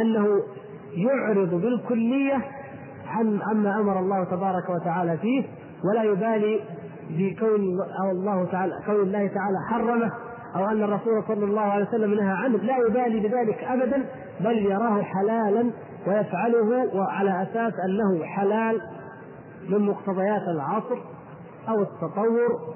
[0.01, 0.43] أنه
[0.97, 2.43] يعرض بالكلية
[3.07, 5.45] عن عما أمر الله تبارك وتعالى فيه
[5.85, 6.61] ولا يبالي
[7.11, 10.13] بكون أو الله تعالى كون الله تعالى حرمه
[10.57, 12.57] أو أن الرسول صلى الله عليه وسلم نهى عنه.
[12.57, 14.05] لا يبالي بذلك أبدا
[14.41, 15.71] بل يراه حلالا
[16.07, 18.81] ويفعله وعلى أساس أنه حلال
[19.69, 20.99] من مقتضيات العصر
[21.69, 22.75] أو التطور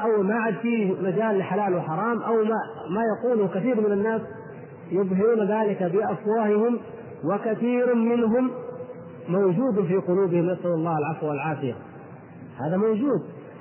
[0.00, 2.56] أو ما عاد فيه مجال لحلال وحرام أو ما
[2.90, 4.20] ما يقوله كثير من الناس
[4.90, 6.78] يظهرون ذلك بأفواههم
[7.24, 8.50] وكثير منهم
[9.28, 11.74] موجود في قلوبهم نسأل الله العفو والعافية.
[12.66, 13.20] هذا موجود.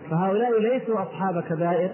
[0.10, 1.92] فهؤلاء ليسوا أصحاب كبائر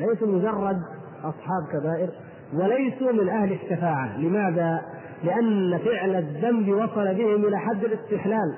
[0.00, 0.76] ليسوا مجرد
[1.18, 2.10] أصحاب كبائر
[2.54, 4.18] وليسوا من أهل الشفاعة.
[4.18, 4.80] لماذا؟
[5.24, 8.54] لأن فعل الذنب وصل بهم إلى حد الاستحلال.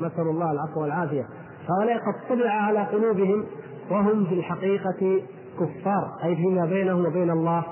[0.00, 1.26] نسأل الله العفو والعافية.
[1.68, 3.46] هؤلاء قد طبع على قلوبهم
[3.90, 5.20] وهم في الحقيقة
[5.60, 7.64] كفار أي فيما بينهم وبين الله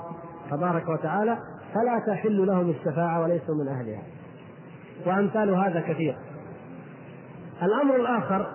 [0.51, 1.37] تبارك وتعالى.
[1.75, 4.03] فلا تحل لهم الشفاعة وليسوا من أهلها.
[5.05, 6.17] وأمثال هذا كثير.
[7.63, 8.47] الأمر الآخر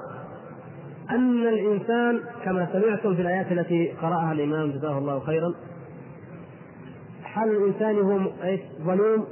[1.11, 5.55] أن الإنسان كما سمعتم في الآيات التي قرأها الإمام جزاه الله خيرا
[7.25, 8.19] حال الإنسان هو؟
[8.83, 9.27] ظلوم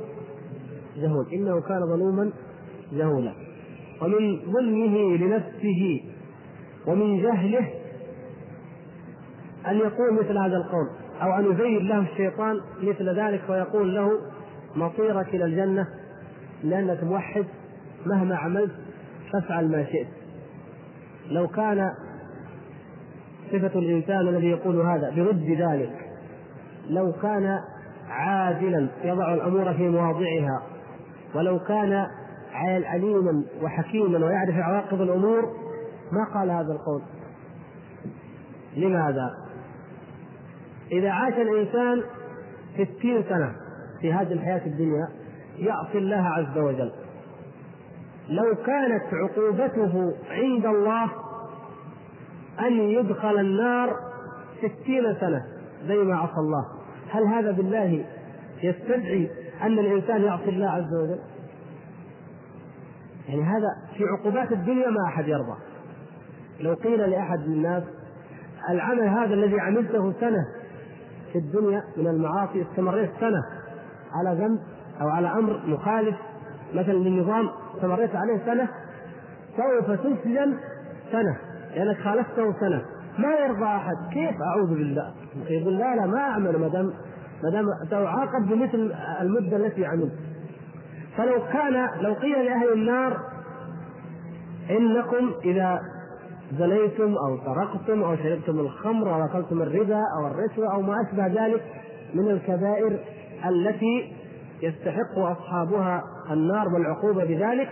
[0.97, 1.27] جهول.
[1.33, 2.31] إنه كان ظلوما
[2.93, 3.33] جهولا.
[4.03, 6.01] ومن ظلمه لنفسه
[6.87, 7.71] ومن جهله
[9.67, 10.89] أن يقول مثل هذا القول.
[11.23, 14.11] أو أن يزين له الشيطان مثل ذلك ويقول له
[14.77, 15.87] مصيرك إلى الجنة
[16.65, 17.45] لأنك موحد
[18.07, 18.73] مهما عملت
[19.33, 20.09] فافعل ما شئت
[21.31, 21.91] لو كان
[23.53, 25.93] صفة الإنسان الذي يقول هذا برد ذلك
[26.91, 27.59] لو كان
[28.09, 30.63] عادلا يضع الأمور في مواضعها
[31.35, 32.07] ولو كان
[32.85, 35.43] عليما وحكيما ويعرف عواقب الأمور
[36.13, 37.03] ما قال هذا القول
[38.77, 39.48] لماذا؟
[40.93, 42.03] إذا عاش الإنسان
[42.75, 43.53] ستين سنة
[44.01, 45.09] في هذه الحياة الدنيا
[45.59, 46.93] يعصي الله عز وجل.
[48.29, 51.11] لو كانت عقوبته عند الله
[52.61, 53.97] أن يدخل النار
[54.59, 55.45] ستين سنة
[55.87, 56.65] زي ما عصى الله
[57.11, 58.05] هل هذا بالله
[58.63, 59.31] يستدعي
[59.63, 61.19] أن الإنسان يعصي الله عز وجل؟
[63.29, 65.57] يعني هذا في عقوبات الدنيا ما أحد يرضى.
[66.61, 67.83] لو قيل لأحد من الناس
[68.71, 70.58] العمل هذا الذي عملته سنة
[71.33, 73.43] في الدنيا من المعاصي استمريت سنة
[74.15, 74.59] على ذنب
[75.01, 76.17] أو على أمر مخالف
[76.75, 78.69] مثلا للنظام استمريت عليه سنة
[79.57, 80.55] سوف تسجن
[81.13, 81.37] سنة
[81.75, 82.83] لأنك خالفته سنة.
[83.19, 83.97] ما يرضى أحد.
[84.13, 85.13] كيف أعوذ بالله؟
[85.49, 86.93] يقول لا لا ما أعمل ما دام
[87.43, 90.13] ما دام تعاقب بمثل المدة التي عملت.
[91.17, 93.19] فلو كان لو قيل لأهل النار
[94.71, 95.81] إنكم إذا
[96.53, 101.63] زنيتم أو سرقتم أو شربتم الخمر أو أكلتم الربا أو الرشوة أو ما أشبه ذلك
[102.15, 102.99] من الكبائر
[103.49, 104.13] التي
[104.63, 107.69] يستحق أصحابها النار والعقوبة بذلك.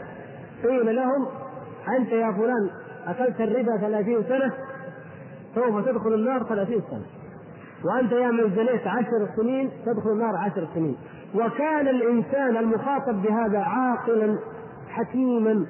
[0.62, 1.26] قيل لهم
[1.98, 2.70] أنت يا فلان
[3.06, 4.52] أكلت الربا ثلاثين سنة
[5.54, 7.06] سوف تدخل النار ثلاثين سنة.
[7.84, 10.96] وأنت يا من زنيت عشر سنين تدخل النار عشر سنين.
[11.34, 14.38] وكان الإنسان المخاطب بهذا عاقلا
[14.88, 15.66] حكيما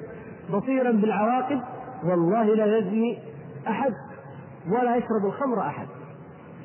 [0.53, 1.61] بصيرا بالعواقب
[2.03, 3.19] والله لا يزني
[3.67, 3.93] أحد
[4.71, 5.87] ولا يشرب الخمر أحد.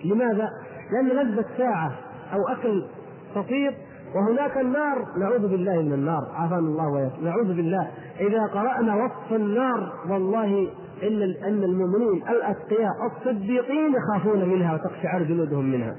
[0.05, 0.49] لماذا؟
[0.92, 1.92] لأن لذة ساعة
[2.33, 2.87] أو أكل
[3.35, 3.75] فطير
[4.14, 5.07] وهناك النار.
[5.18, 6.33] نعوذ بالله من النار.
[6.35, 7.25] عافانا الله وإياكم.
[7.25, 7.90] نعوذ بالله.
[8.21, 10.68] إذا قرأنا وصف النار والله
[11.03, 15.97] إن أن المؤمنين الأتقياء الصديقين يخافون منها وتقشعر جلودهم منها.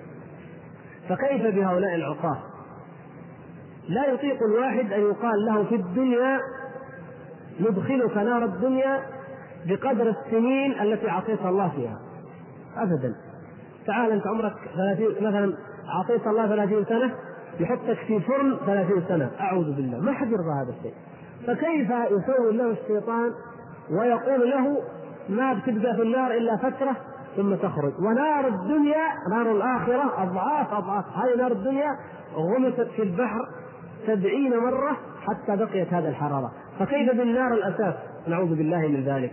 [1.09, 2.37] فكيف بهؤلاء العصاة؟
[3.89, 6.39] لا يطيق الواحد أن يقال له في الدنيا
[7.59, 8.99] ندخلك نار الدنيا
[9.67, 11.99] بقدر السنين التي عصيت الله فيها.
[12.77, 13.15] أبدا.
[13.87, 15.53] تعال أنت عمرك 30 مثلا
[15.87, 17.13] عصيت الله 30 سنة
[17.59, 19.31] يحطك في فرن 30 سنة.
[19.39, 19.99] أعوذ بالله.
[19.99, 20.93] ما حد يرضى هذا الشيء.
[21.47, 23.31] فكيف يسوي له الشيطان
[23.91, 24.77] ويقول له
[25.29, 26.95] ما بتبقى في النار إلا فترة
[27.35, 31.05] ثم تخرج؟ ونار الدنيا نار الآخرة أضعاف أضعاف.
[31.17, 31.89] هذه نار الدنيا
[32.35, 33.47] غمست في البحر
[34.07, 36.51] سبعين مرة حتى بقيت هذه الحرارة.
[36.79, 37.93] فكيف بالنار الأساس؟
[38.27, 39.31] نعوذ بالله من ذلك.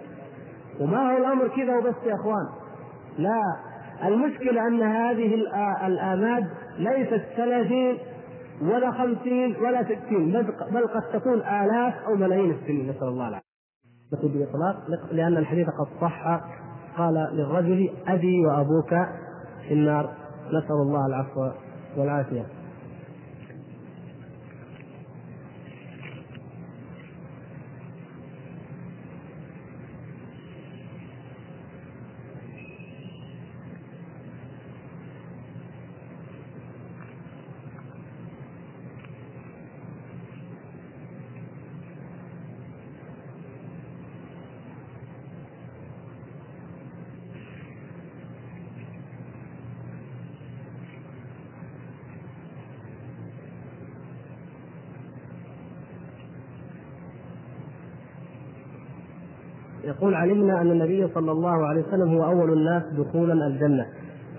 [0.81, 2.47] وما هو الأمر كذا وبس يا أخوان.
[3.19, 3.43] لا
[4.05, 5.35] المشكلة أن هذه
[5.87, 6.47] الآماد
[6.79, 7.99] ليست ثلاثين
[8.63, 10.33] ولا خمسين ولا ستين
[10.73, 13.51] بل قد تكون آلاف أو ملايين السنين نسأل الله العافية.
[14.13, 14.77] نقول بالإطلاق
[15.13, 16.41] لأن الحديث قد صح.
[16.97, 18.91] قال للرجل أبي وأبوك
[19.69, 20.11] في النار.
[20.49, 21.51] نسأل الله العفو
[21.97, 22.47] والعافية.
[59.85, 63.87] يقول علمنا أن النبي صلى الله عليه وسلم هو أول الناس دخولا الجنة.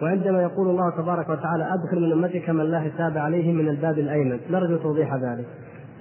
[0.02, 4.40] وعندما يقول الله تبارك وتعالى أدخل من أمتك من لا حساب عليهم من الباب الأيمن.
[4.52, 5.46] نرجو توضيح ذلك.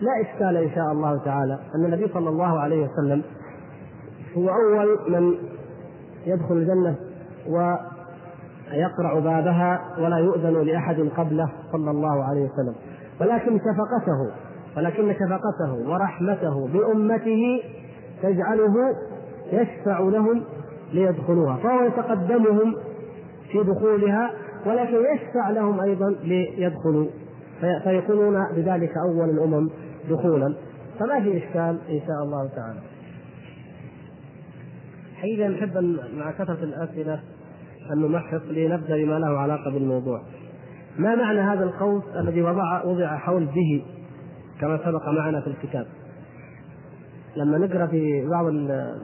[0.00, 3.22] لا إشكال إن شاء الله تعالى أن النبي صلى الله عليه وسلم
[4.37, 5.35] هو أول من
[6.26, 6.96] يدخل الجنة
[7.46, 12.74] ويقرع بابها ولا يؤذن لأحد قبله صلى الله عليه وسلم.
[13.20, 14.31] ولكن شفقته
[14.76, 17.62] ولكن شفقته ورحمته بأمته
[18.22, 18.74] تجعله
[19.52, 20.44] يشفع لهم
[20.92, 22.76] ليدخلوها فهو يتقدمهم
[23.52, 24.30] في دخولها
[24.66, 27.06] ولكن يشفع لهم أيضا ليدخلوا
[27.84, 29.70] فيكونون بذلك أول الأمم
[30.10, 30.54] دخولا
[30.98, 32.80] فما في إشكال إن شاء الله تعالى.
[35.16, 35.76] حقيقة نحب
[36.16, 37.20] مع كثرة الأسئلة
[37.92, 40.22] أن نمحص لنبدأ بما له علاقة بالموضوع.
[40.98, 43.84] ما معنى هذا القوس الذي وضع وضع حول به
[44.60, 45.86] كما سبق معنا في الكتاب؟
[47.36, 48.46] لما نقرأ في بعض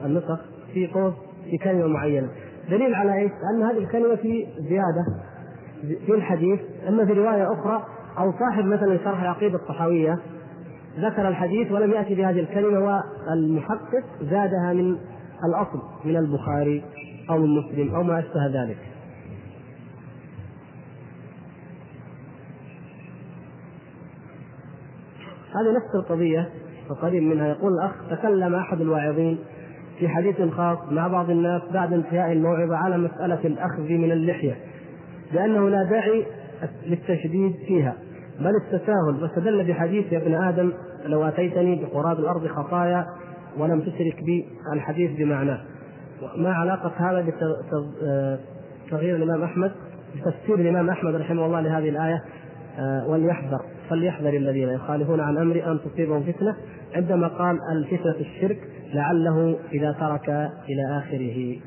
[0.05, 0.39] النسخ
[0.73, 1.13] في قوس
[1.43, 2.27] في كلمة معينة
[2.69, 5.05] دليل على إيش؟ ان هذه الكلمة في زيادة
[6.05, 7.85] في الحديث أما في رواية أخرى
[8.17, 10.19] أو صاحب مثلا شرح العقيدة الطحاويه
[10.99, 14.97] ذكر الحديث ولم يأتي بهذه الكلمة والمحقق زادها من
[15.45, 16.83] الأصل من البخاري
[17.29, 18.77] أو من مسلم أو ما أشبه ذلك.
[25.55, 26.49] هذه نفس القضية
[26.89, 29.37] وقريب منها يقول الأخ تكلم أحد الواعظين
[29.99, 34.57] في حديث خاص مع بعض الناس بعد انتهاء الموعظة على مسألة الأخذ من اللحية
[35.33, 36.25] بانه لا داعي
[36.87, 37.95] للتشديد فيها
[38.39, 40.73] بل التساهل واستدل بحديث يا ابن آدم
[41.05, 43.05] لو آتيتني بقراب الأرض خطايا
[43.57, 45.61] ولم تشرك بي الحديث بمعناه
[46.37, 47.25] ما علاقة هذا
[48.87, 49.71] بتغيير الإمام أحمد؟
[50.15, 52.23] بتفسير الإمام أحمد رحمه الله لهذه الآية
[52.79, 53.61] آه، وليحذر.
[53.89, 56.55] فليحذر الذين يخالفون عن امري أن تصيبهم فتنة
[56.95, 58.59] عندما قال الفتنة الشرك
[58.93, 60.29] لعله إذا ترك
[60.69, 61.59] إلى آخره.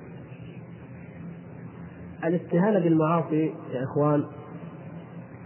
[2.24, 4.24] الاستهانة بالمعاصي يا إخوان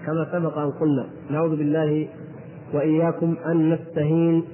[0.07, 2.09] كما سبق أن قلنا نعوذ بالله
[2.74, 4.44] وإياكم أن نستهين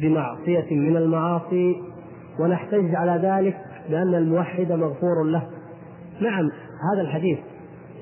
[0.00, 1.76] بمعصية من المعاصي
[2.38, 3.56] ونحتج على ذلك
[3.90, 5.42] بأن الموحد مغفور له.
[6.20, 6.50] نعم
[6.92, 7.38] هذا الحديث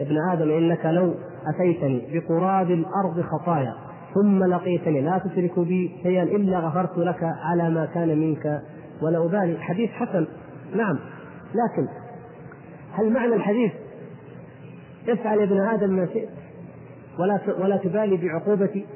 [0.01, 1.15] ابن آدم إنك لو
[1.49, 3.75] أتيتني بقراب الأرض خطايا
[4.15, 8.63] ثم لقيتني لا تشرك بي شيئا إلا غفرت لك على ما كان منك.
[9.03, 10.27] ولا أبالي حديث حسن.
[10.77, 10.99] نعم.
[11.55, 11.89] لكن
[12.93, 13.73] هل معنى الحديث؟
[15.09, 16.29] افعل يا ابن آدم ما شئت
[17.19, 18.87] ولا ولا تبالي بعقوبتي.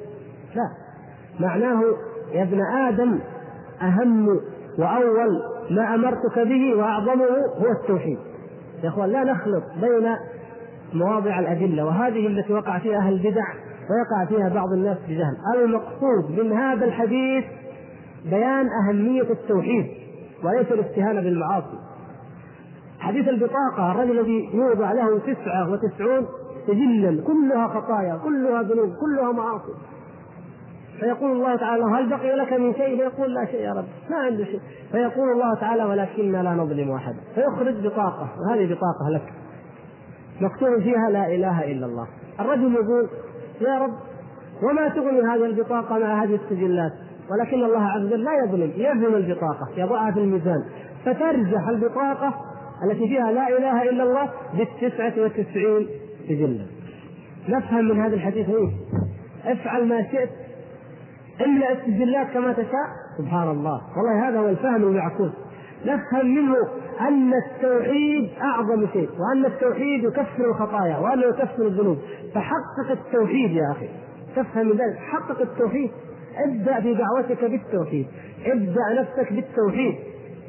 [0.55, 0.69] لا.
[1.41, 1.83] معناه
[2.33, 3.19] يا ابن آدم
[3.83, 4.29] أهم
[4.79, 7.27] وأول ما أمرتك به وأعظمه
[7.57, 8.19] هو التوحيد.
[8.83, 10.17] يا أخوان لا نخلط بين
[10.93, 13.45] مواضع الأدلة وهذه التي وقع فيها أهل البدع
[13.91, 17.45] ويقع فيها بعض الناس بجهل المقصود من هذا الحديث
[18.31, 19.87] بيان أهمية التوحيد
[20.45, 21.79] وليس الاستهانة بالمعاصي.
[23.01, 26.27] حديث البطاقة الرجل الذي يوضع له تسعة وتسعون
[26.67, 29.73] سجلا كلها خطايا كلها ذنوب كلها معاصي.
[31.01, 34.45] فيقول الله تعالى هل بقي لك من شيء؟ فيقول لا شيء يا رب ما عنده
[34.45, 34.61] شيء.
[34.93, 37.19] فيقول الله تعالى ولكننا لا نظلم أحدا.
[37.35, 39.33] فيخرج بطاقة وهذه بطاقة لك.
[40.41, 42.07] مكتوب فيها لا إله إلا الله.
[42.41, 43.09] الرجل يقول
[43.61, 43.95] يا رب
[44.63, 46.93] وما تغني هذه البطاقة مع هذه السجلات؟
[47.31, 50.65] ولكن الله عز وجل لا يظلم يظلم البطاقة يضعها في الميزان.
[51.05, 52.35] فترجح البطاقة
[52.85, 55.87] التي فيها لا إله إلا الله بالتسعة وتسعين
[56.29, 56.67] سجلا.
[57.49, 58.71] نفهم من هذا الحديث إيه؟
[59.53, 60.31] افعل ما شئت
[61.47, 62.89] املأ السجلات كما تشاء.
[63.19, 63.81] سبحان الله.
[63.97, 65.31] والله هذا هو الفهم المعكوس
[65.87, 66.57] نفهم منه
[67.01, 71.99] أن التوحيد أعظم شيء وأن التوحيد يكفر الخطايا وانه يكفر الذنوب.
[72.35, 73.89] فحقق التوحيد يا أخي.
[74.37, 75.91] تفهم من ذلك؟ حقق التوحيد.
[76.47, 78.07] ابدأ في دعوتك بالتوحيد.
[78.47, 79.95] ابدأ نفسك بالتوحيد.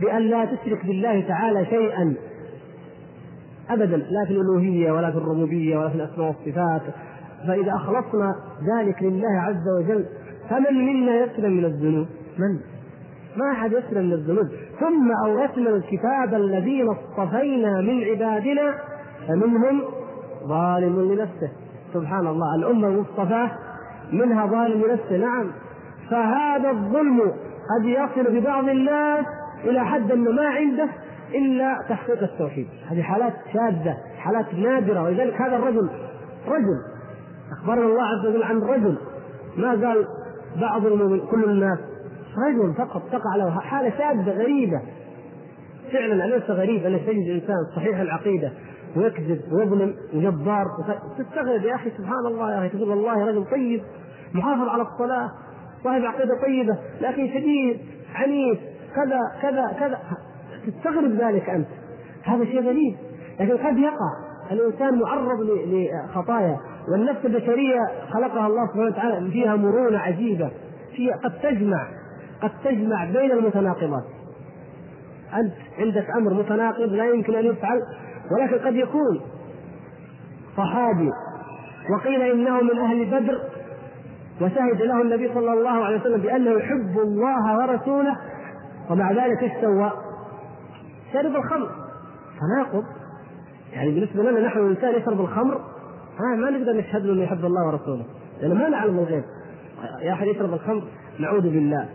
[0.02, 2.14] بأن لا تشرك بالله تعالى شيئا.
[3.70, 3.97] ابدا.
[3.97, 6.82] لا في الألوهية ولا في الربوبية ولا في الأسماء والصفات.
[7.47, 8.36] فإذا أخلصنا
[8.76, 10.06] ذلك لله عز وجل
[10.50, 12.60] فمن منا يسلم من الذنوب؟ من؟
[13.40, 14.48] ما أحد يسلم من الذنوب.
[14.80, 18.74] ثم أورثنا الكتاب الذين اصطفينا من عبادنا
[19.28, 19.82] فمنهم
[20.48, 21.52] ظالم لنفسه.
[21.94, 23.52] سبحان الله الأمة المصطفاه
[24.12, 25.18] منها ظالم لنفسه.
[25.18, 25.52] نعم.
[26.10, 27.22] فهذا الظلم
[27.70, 29.26] قد يصل ببعض الناس
[29.64, 30.90] إلى حد أنه ما عنده
[31.36, 32.68] إلا تحقيق التوحيد.
[32.90, 35.04] هذه حالات شاذة حالات نادرة.
[35.04, 35.90] ولذلك هذا الرجل
[36.48, 36.80] رجل.
[37.52, 38.98] أخبرنا الله عز وجل عن رجل.
[39.58, 40.06] ما قال
[40.62, 41.80] بعض المؤمن كل الناس
[42.38, 44.82] رجل فقط تقع له حالة شاذة غريبة.
[45.92, 48.52] فعلا أليس غريب؟ أن تجد إنسان صحيح العقيدة؟
[48.96, 50.66] ويكذب ويظلم وجبار
[51.18, 53.82] تستغرب يا أخي سبحان الله يا أخي تقول والله رجل طيب
[54.34, 55.32] محافظ على الصلاة
[55.84, 57.80] صاحب عقيدة طيبة لكن شديد
[58.16, 58.60] عنيف
[58.96, 60.00] كذا كذا كذا.
[60.68, 61.68] تستغرب ذلك أنت.
[62.24, 62.96] هذا شيء غريب.
[63.40, 64.30] لكن قد يقع.
[64.52, 66.58] الإنسان معرض لخطايا.
[66.92, 67.80] والنفس البشرية
[68.14, 70.52] خلقها الله سبحانه وتعالى فيها مرونة عجيبة.
[70.96, 71.88] فيها قد تجمع.
[72.42, 74.04] قد تجمع بين المتناقضات.
[75.34, 77.82] أنت عندك أمر متناقض لا يمكن أن يفعل
[78.32, 79.22] ولكن قد يكون.
[80.58, 81.12] صحابي
[81.90, 83.42] وقيل إنه من أهل بدر
[84.42, 88.18] وشهد له النبي صلى الله عليه وسلم بأنه يحب الله ورسوله
[88.90, 89.92] ومع ذلك إيش سوى؟
[91.14, 91.70] شرب الخمر
[92.40, 92.84] تناقض.
[93.74, 95.56] يعني بالنسبة لنا نحن الإنسان يشرب الخمر
[96.20, 98.06] ها ما نقدر نشهد له إنه يحب الله ورسوله
[98.42, 99.24] لأنه ما نعلم الغيب.
[100.02, 100.84] يا احد يشرب الخمر
[101.20, 101.90] نعوذ بالله.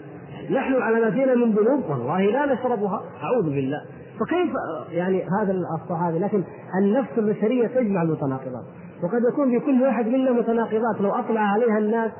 [0.51, 3.81] نحن على ما فينا من ذنوب والله لا نشربها أعوذ بالله.
[4.21, 4.53] فكيف
[4.91, 6.45] يعني هذا الصحابي لكن
[6.79, 8.65] النفس البشرية تجمع المتناقضات.
[9.03, 11.01] وقد يكون في كل واحد منا متناقضات.
[11.01, 12.11] لو أطلع عليها الناس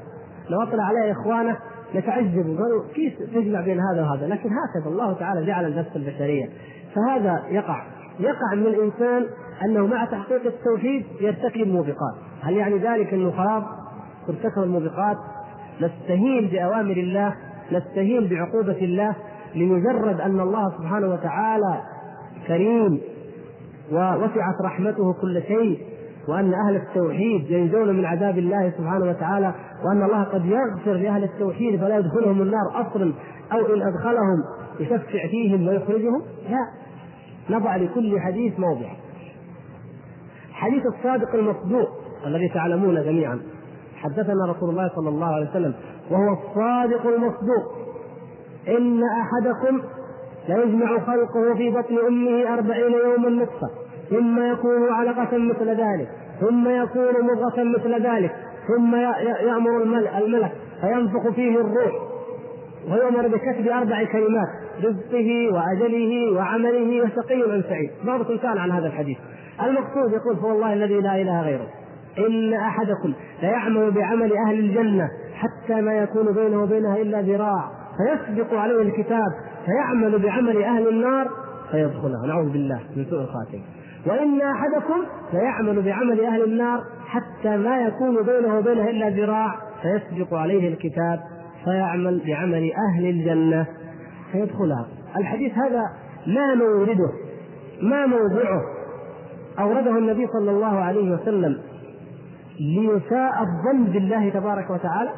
[0.51, 1.57] لو أطلع عليها إخوانه
[1.95, 6.49] يتعجبوا قالوا كيف تجمع بين هذا وهذا؟ لكن هكذا الله تعالى جعل النفس البشرية.
[6.95, 7.83] فهذا يقع.
[8.21, 9.27] يقع من الإنسان
[9.65, 13.65] أنه مع تحقيق التوحيد يرتكب موبقات هل يعني ذلك انه خلاص
[14.29, 15.17] ارتكب الموبقات.
[15.81, 17.35] نستهين بأوامر الله
[17.73, 19.17] نستهين بعقوبة الله
[19.55, 21.81] لمجرد أن الله سبحانه وتعالى
[22.47, 23.01] كريم
[23.93, 25.79] ووسعت رحمته كل شيء
[26.29, 29.55] وأن أهل التوحيد ينجون من عذاب الله سبحانه وتعالى
[29.85, 33.13] وأن الله قد يغفر لأهل التوحيد فلا يدخلهم النار أصلا
[33.53, 34.45] أو إن أدخلهم
[34.81, 36.69] يشفع فيهم ويخرجهم؟ لا.
[37.57, 38.89] نضع لكل حديث موضع.
[40.53, 41.89] حديث الصادق المصدوق
[42.27, 43.41] الذي تعلمون جميعا.
[43.97, 45.75] حدثنا رسول الله صلى الله عليه وسلم
[46.11, 47.85] وهو الصادق المصدوق.
[48.69, 49.83] إن أحدكم
[50.49, 53.71] ليجمع خلقه في بطن أمه أربعين يوما نطفة
[54.11, 56.09] ثم يكون علقة مثل ذلك
[56.41, 58.35] ثم يكون مضغة مثل ذلك
[58.69, 58.95] ثم
[59.47, 61.93] يأمر الملك فينفخ فيه الروح
[62.91, 64.49] ويؤمر بكتب أربع كلمات
[64.85, 67.91] رزقه وأجله وعمله وشقي أم سعيد.
[68.07, 69.19] بعضكم سأل عن هذا الحديث.
[69.63, 71.67] المقصود يقول فوالله الذي لا إله غيره
[72.19, 75.09] إن أحدكم ليعمل بعمل أهل الجنة
[75.65, 77.71] حتى ما يكون بينه وبينها إلا ذراع.
[77.97, 79.29] فيسبق عليه الكتاب
[79.67, 81.29] فيعمل بعمل أهل النار
[81.71, 82.27] فيدخلها.
[82.27, 83.63] نعوذ بالله من سوء الخاتمه
[84.07, 90.69] وإن أحدكم ليعمل بعمل أهل النار حتى ما يكون بينه وبينها إلا ذراع فيسبق عليه
[90.69, 91.21] الكتاب
[91.65, 93.67] فيعمل بعمل أهل الجنة
[94.33, 94.87] فيدخلها.
[95.17, 95.83] الحديث هذا
[96.27, 97.13] ما مورده
[97.83, 98.63] ما موضعه.
[99.59, 101.61] أورده النبي صلى الله عليه وسلم
[102.61, 105.11] ليساء الظن بالله تبارك وتعالى.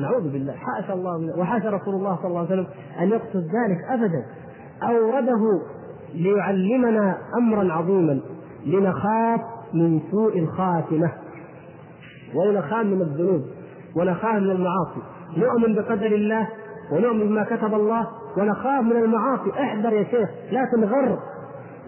[0.00, 2.66] نعوذ بالله حاشا الله وحاشا رسول الله صلى الله عليه وسلم
[3.00, 4.24] أن يقصد ذلك أبدا.
[4.82, 5.60] أورده
[6.14, 8.20] ليعلمنا أمرا عظيما
[8.66, 9.40] لنخاف
[9.74, 11.12] من سوء الخاتمة.
[12.34, 13.42] ونخاف من الذنوب
[13.96, 15.02] ونخاف من المعاصي.
[15.36, 16.48] نؤمن بقدر الله
[16.92, 19.50] ونؤمن بما كتب الله ونخاف من المعاصي.
[19.50, 21.18] احذر يا شيخ لا تنغر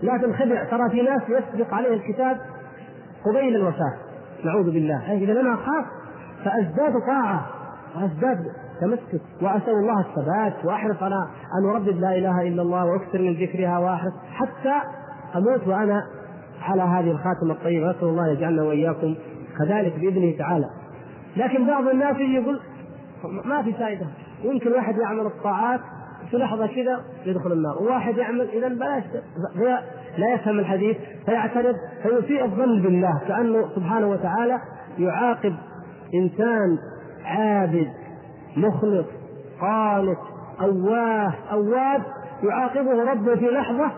[0.03, 0.65] لا تنخدع.
[0.65, 2.37] ترى في ناس يسبق عليه الكتاب
[3.27, 3.95] قبيل الوفاة.
[4.45, 5.13] نعوذ بالله.
[5.13, 5.85] إذا أنا أخاف
[6.45, 7.60] فأزداد طاعة.
[7.97, 8.39] وأزداد
[8.81, 9.23] تمسك.
[9.43, 11.17] وأسأل الله الثبات وأحرص على
[11.59, 14.75] أن أردد لا إله إلا الله وأكثر من ذكرها وأحرص حتى
[15.37, 16.03] أموت وأنا
[16.63, 17.91] على هذه الخاتمة الطيبة.
[17.91, 19.15] نسأل الله يجعلنا وإياكم
[19.59, 20.67] كذلك بإذنه تعالى.
[21.37, 22.61] لكن بعض الناس يقول
[23.45, 24.07] ما في فائدة.
[24.45, 25.81] يمكن واحد يعمل الطاعات
[26.31, 27.83] في لحظة كذا يدخل النار.
[27.83, 29.05] وواحد يعمل إذا بلاش
[30.19, 34.59] لا يفهم الحديث فيعترض فيسيء الظن بالله كأنه سبحانه وتعالى
[34.99, 35.55] يعاقب
[36.15, 36.79] إنسان
[37.31, 37.89] عابد
[38.57, 39.07] مخلص
[39.61, 40.19] قانت
[40.61, 42.03] أواه أواب
[42.43, 43.91] يعاقبه ربه في لحظة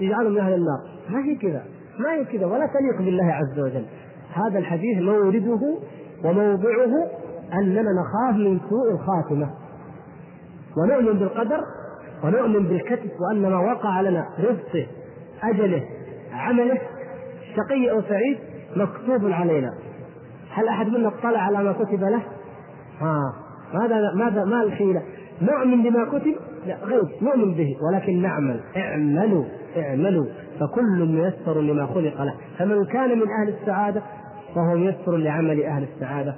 [0.00, 0.78] يجعله من أهل النار.
[1.10, 1.64] ما هي كذا؟
[1.98, 3.84] ما هي كذا؟ ولا تليق بالله عز وجل.
[4.34, 5.78] هذا الحديث مورده
[6.24, 7.08] وموضعه
[7.52, 9.50] أننا نخاف من سوء الخاتمة.
[10.76, 11.60] ونؤمن بالقدر
[12.24, 14.86] ونؤمن بالكتب وأن ما وقع لنا رزقه
[15.42, 15.82] أجله
[16.32, 16.78] عمله
[17.56, 18.38] شقي أو سعيد
[18.76, 19.74] مكتوب علينا.
[20.50, 22.22] هل أحد منا اطلع على ما كتب له؟
[23.74, 25.02] ماذا ماذا ما الحيلة؟
[25.42, 26.34] نؤمن بما كتب؟
[26.66, 29.44] لا غير نؤمن به ولكن نعمل اعملوا
[29.76, 30.26] اعملوا
[30.60, 34.02] فكل ميسر لما خلق له فمن كان من أهل السعادة
[34.54, 36.34] فهو ميسر لعمل أهل السعادة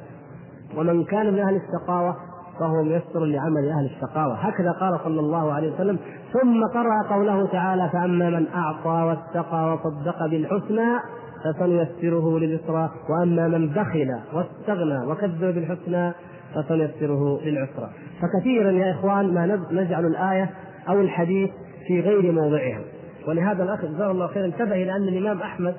[0.76, 2.16] ومن كان من أهل الشقاوة
[2.60, 5.98] فهو ميسر لعمل أهل الشقاوة هكذا قال صلى الله عليه وسلم
[6.32, 10.98] ثم قرأ قوله تعالى فأما من أعطى واتقى وصدق بالحسنى
[11.44, 16.12] فسنيسره لليسرى وأما من بخل واستغنى وكذب بالحسنى
[16.54, 17.90] فسنيسره للعسرى
[18.20, 20.50] فكثيرا يا إخوان ما نجعل الآية
[20.88, 21.50] أو الحديث
[21.86, 22.80] في غير موضعها.
[23.28, 25.74] ولهذا الاخ جزاه الله خيرا انتبه إلى أن الإمام أحمد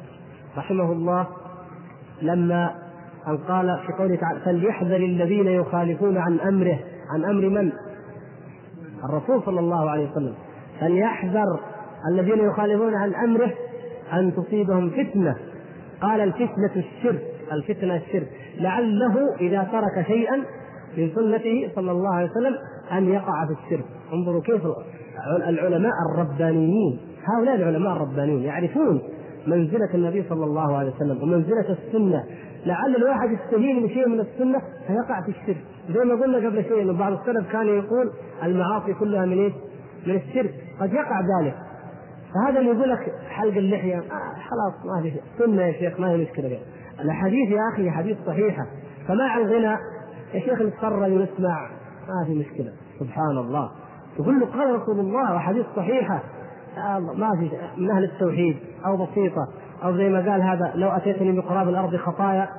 [0.57, 1.27] رحمه الله
[2.21, 2.71] لما
[3.27, 6.79] أن قال في قوله تعالى فليحذر الذين يخالفون عن امره
[7.13, 7.71] عن أمر من؟
[9.09, 10.33] الرسول صلى الله عليه وسلم.
[10.79, 11.59] فليحذر
[12.11, 13.51] الذين يخالفون عن أمره
[14.13, 15.35] أن تصيبهم فتنة.
[16.01, 18.27] قال الفتنة الشرك الفتنة الشرك.
[18.59, 20.43] لعله إذا ترك شيئا
[20.97, 22.55] من سنته صلى الله عليه وسلم
[22.91, 23.85] أن يقع في الشرك.
[24.13, 24.61] انظروا كيف
[25.47, 29.01] العلماء الربانيين هؤلاء العلماء الربانيين يعرفون
[29.47, 32.23] منزلة النبي صلى الله عليه وسلم ومنزلة السنة.
[32.65, 35.63] لعل الواحد يستهين بشيء من السنة فيقع في الشرك.
[35.89, 38.11] زي ما قلنا قبل شيء إنه بعض السلف كان يقول
[38.43, 39.53] المعاصي كلها من إيش؟
[40.07, 40.53] من الشرك.
[40.81, 41.55] قد يقع ذلك.
[42.33, 43.97] فهذا اللي يقول لك حلق اللحية.
[43.97, 46.59] آه خلاص ما في سنة يا شيخ ما هي مشكلة.
[46.99, 48.63] الأحاديث يا أخي حديث صحيحة.
[49.07, 49.77] سماع الغنى
[50.35, 51.69] يا شيخ نتفرج ونسمع
[52.07, 52.73] ما في مشكلة.
[52.99, 53.71] سبحان الله.
[54.17, 56.23] تقول له قال رسول الله وحديث صحيحة.
[57.15, 58.57] ما في من أهل التوحيد.
[58.85, 59.47] أو بسيطة.
[59.83, 62.49] أو زي ما قال هذا لو أتيتني بقراب الأرض خطايا.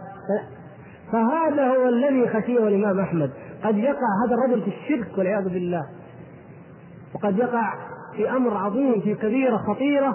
[1.12, 3.30] فهذا هو الذي خشيه الإمام أحمد.
[3.64, 5.82] قد يقع هذا الرجل في الشرك والعياذ بالله.
[7.14, 7.74] وقد يقع
[8.16, 10.14] في أمر عظيم في كبيرة خطيرة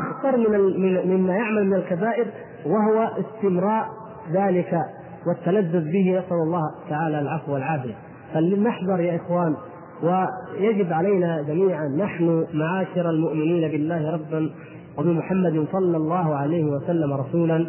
[0.00, 0.60] أخطر من
[1.08, 2.26] مما يعمل من الكبائر
[2.66, 3.88] وهو استمراء
[4.32, 4.80] ذلك
[5.26, 7.94] والتلذذ به نسال الله تعالى العفو والعافية.
[8.34, 9.56] فلنحذر يا إخوان
[10.02, 14.50] ويجب علينا جميعا نحن معاشر المؤمنين بالله ربا
[14.98, 17.66] وبمحمد صلى الله عليه وسلم رسولا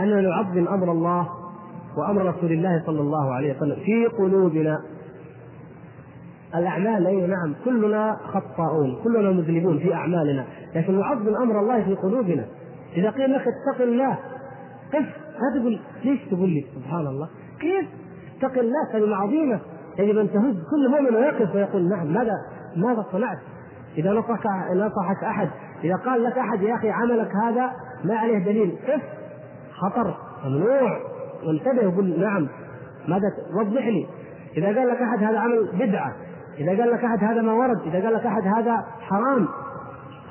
[0.00, 1.28] أننا نعظم أمر الله
[1.96, 4.78] وأمر رسول الله صلى الله عليه وسلم في قلوبنا.
[6.54, 12.44] الأعمال أي نعم كلنا خطاؤون كلنا مذنبون في أعمالنا لكن نعظم أمر الله في قلوبنا.
[12.96, 14.18] إذا قيل لك اتق الله
[14.92, 17.28] قف لا تقول ليش تقول لي سبحان الله؟
[17.60, 17.88] كيف؟
[18.38, 19.60] اتق الله كلمة عظيمة.
[19.98, 22.32] يجب أن تهز كل مؤمن ويقف ويقول نعم ماذا؟
[22.76, 23.38] ماذا صنعت؟
[23.98, 25.48] إذا نصحك نصحك أحد
[25.84, 27.70] إذا قال لك أحد يا أخي عملك هذا
[28.04, 29.02] ما عليه دليل قف
[29.72, 30.14] خطر
[30.44, 30.98] ممنوع.
[31.46, 32.48] وانتبه وقل نعم.
[33.08, 33.28] ماذا
[33.60, 34.06] وضح لي.
[34.56, 36.12] إذا قال لك أحد هذا عمل بدعة
[36.58, 39.48] إذا قال لك أحد هذا ما ورد إذا قال لك أحد هذا حرام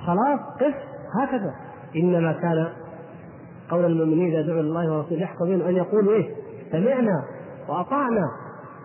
[0.06, 0.76] خلاص قف
[1.22, 1.54] هكذا.
[1.96, 2.68] إنما كان
[3.72, 6.30] قول المؤمنين إذا دعوا الله ورسوله يحكمون أن يقولوا إيه؟
[6.72, 7.24] سمعنا
[7.70, 8.32] وأطعنا.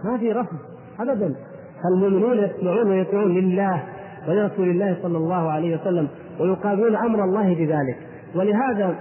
[0.04, 0.56] ما في رفض
[1.00, 1.34] أبدا.
[1.82, 3.82] فالمؤمنون يسمعون ويطيعون لله
[4.28, 6.08] ولرسول الله صلى الله عليه وسلم
[6.40, 7.98] ويقابلون أمر الله بذلك.
[8.34, 8.94] ولهذا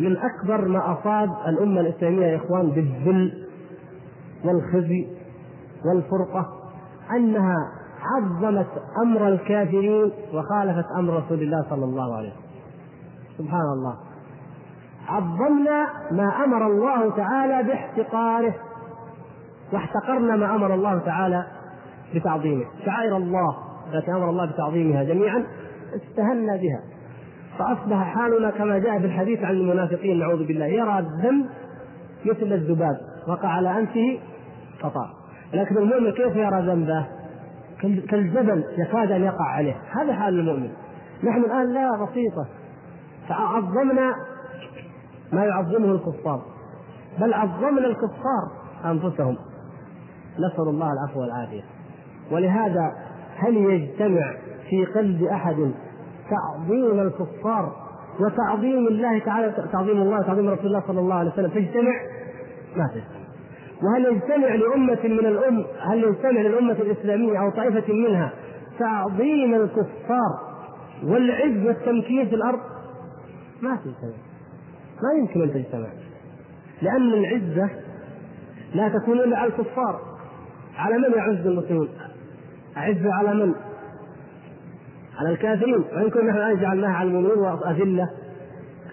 [0.00, 3.46] من أكبر ما أصاب الأمة الإسلامية يا إخوان بالذل
[4.44, 5.06] والخزي
[5.84, 6.46] والفرقة
[7.16, 7.56] أنها
[8.02, 8.66] عظمت
[9.02, 12.43] أمر الكافرين وخالفت أمر رسول الله صلى الله عليه وسلم.
[13.38, 13.96] سبحان الله.
[15.08, 18.54] عظمنا ما أمر الله تعالى باحتقاره.
[19.72, 21.46] واحتقرنا ما أمر الله تعالى
[22.14, 22.64] بتعظيمه.
[22.84, 23.56] شعائر الله
[23.94, 25.46] التي أمر الله بتعظيمها جميعا
[25.96, 26.80] استهنا بها.
[27.58, 30.66] فأصبح حالنا كما جاء في الحديث عن المنافقين نعوذ بالله.
[30.66, 31.46] يرى الذنب
[32.24, 32.96] مثل الذباب.
[33.28, 34.18] وقع على أنفه
[34.80, 35.10] فطار
[35.54, 37.06] لكن المؤمن كيف يرى ذنبه؟
[37.82, 39.76] كالجبل يكاد أن يقع عليه.
[39.90, 40.70] هذا حال المؤمن.
[41.24, 42.46] نحن الآن لا بسيطة
[43.28, 44.14] فعظمنا
[45.32, 46.42] ما يعظمه الكفار
[47.20, 48.50] بل عظمنا الكفار
[48.84, 49.36] أنفسهم
[50.38, 51.62] نسأل الله العفو والعافية
[52.30, 52.92] ولهذا
[53.36, 54.34] هل يجتمع
[54.70, 55.72] في قلب أحد
[56.30, 57.72] تعظيم الكفار
[58.20, 61.92] وتعظيم الله تعالى تعظيم الله وتعظيم رسول الله صلى الله عليه وسلم تجتمع؟
[62.76, 63.24] ما تجتمع
[63.82, 68.32] وهل يجتمع لأمة من الأم هل يجتمع للأمة الإسلامية أو طائفة منها
[68.78, 70.38] تعظيم الكفار
[71.04, 72.60] والعز والتمكين في الأرض؟
[73.64, 74.16] ما تجتمع
[75.02, 75.88] ما يمكن أن تجتمع
[76.82, 77.70] لأن العزة
[78.74, 80.00] لا تكون إلا على الكفار.
[80.76, 81.88] على من يعز المسلمون؟
[82.76, 83.54] أعز على من؟
[85.18, 85.84] على الكافرين.
[85.92, 88.10] وإن كنا نحن جعلناها على المؤمنين وأذلة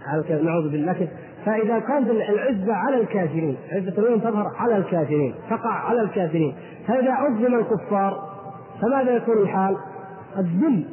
[0.05, 1.07] على نعوذ بالله.
[1.45, 6.55] فإذا كانت العزة على الكافرين عزة المؤمن تظهر على الكافرين تقع على الكافرين.
[6.87, 8.31] فإذا عظم الكفار
[8.81, 9.77] فماذا يكون الحال؟
[10.37, 10.85] الذل.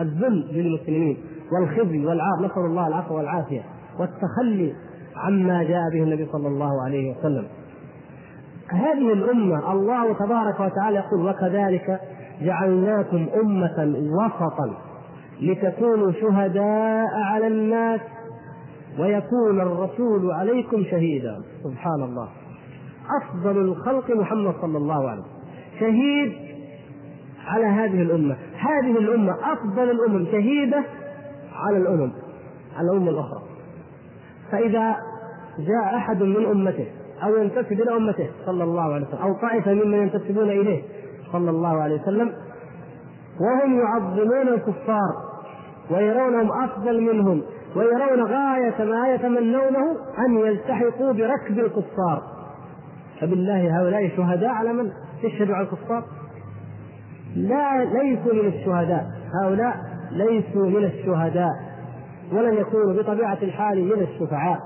[0.00, 1.16] الذل للمسلمين.
[1.52, 3.62] والخزي والعار نسأل الله العفو والعافية
[3.98, 4.74] والتخلي
[5.16, 7.46] عما جاء به النبي صلى الله عليه وسلم.
[8.68, 12.00] هذه الأمة الله تبارك وتعالى يقول وكذلك
[12.42, 14.76] جعلناكم أمة وسطا
[15.40, 18.00] لتكونوا شهداء على الناس
[18.98, 21.40] ويكون الرسول عليكم شهيدا.
[21.64, 22.28] سبحان الله.
[23.22, 25.40] أفضل الخلق محمد صلى الله عليه وسلم.
[25.80, 26.32] شهيد
[27.46, 28.36] على هذه الأمة.
[28.58, 30.26] هذه الأمة أفضل الأمم.
[30.26, 30.84] شهيدة
[31.66, 32.12] على الأمم
[32.76, 33.42] على الأمم الأخرى.
[34.52, 34.96] فإذا
[35.58, 36.86] جاء أحد من أمته
[37.22, 40.82] أو ينتسب إلى أمته صلى الله عليه وسلم أو طائفة ممن ينتسبون إليه
[41.32, 42.32] صلى الله عليه وسلم
[43.40, 45.14] وهم يعظمون الكفار
[45.90, 47.42] ويرونهم أفضل منهم
[47.76, 52.22] ويرون غاية ما يتمنونه أن يلتحقوا بركب الكفار.
[53.20, 54.90] فبالله هؤلاء شهداء على من؟
[55.22, 56.04] يشهدوا على الكفار؟
[57.36, 59.06] لا ليسوا من الشهداء.
[59.42, 59.76] هؤلاء
[60.10, 61.50] ليسوا من الشهداء
[62.32, 64.58] ولن يكونوا بطبيعة الحال من الشفعاء.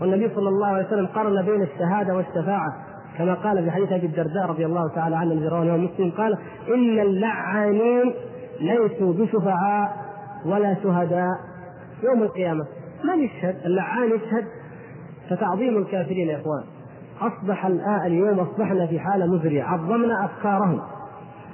[0.00, 2.72] والنبي صلى الله عليه وسلم قارن بين الشهادة والشفاعة
[3.18, 6.38] كما قال في حديث أبي الدرداء رضي الله تعالى عنه الذي رواه مسلم قال
[6.68, 8.14] إن اللعانين
[8.60, 9.96] ليسوا بشفعاء
[10.46, 11.30] ولا شهداء
[12.02, 12.64] يوم القيامة.
[13.04, 14.44] من يشهد؟ اللعان يشهد
[15.30, 16.64] فتعظيم الكافرين يا إخوان.
[17.20, 20.80] أصبح الآن اليوم أصبحنا في حالة مزرية عظمنا أفكارهم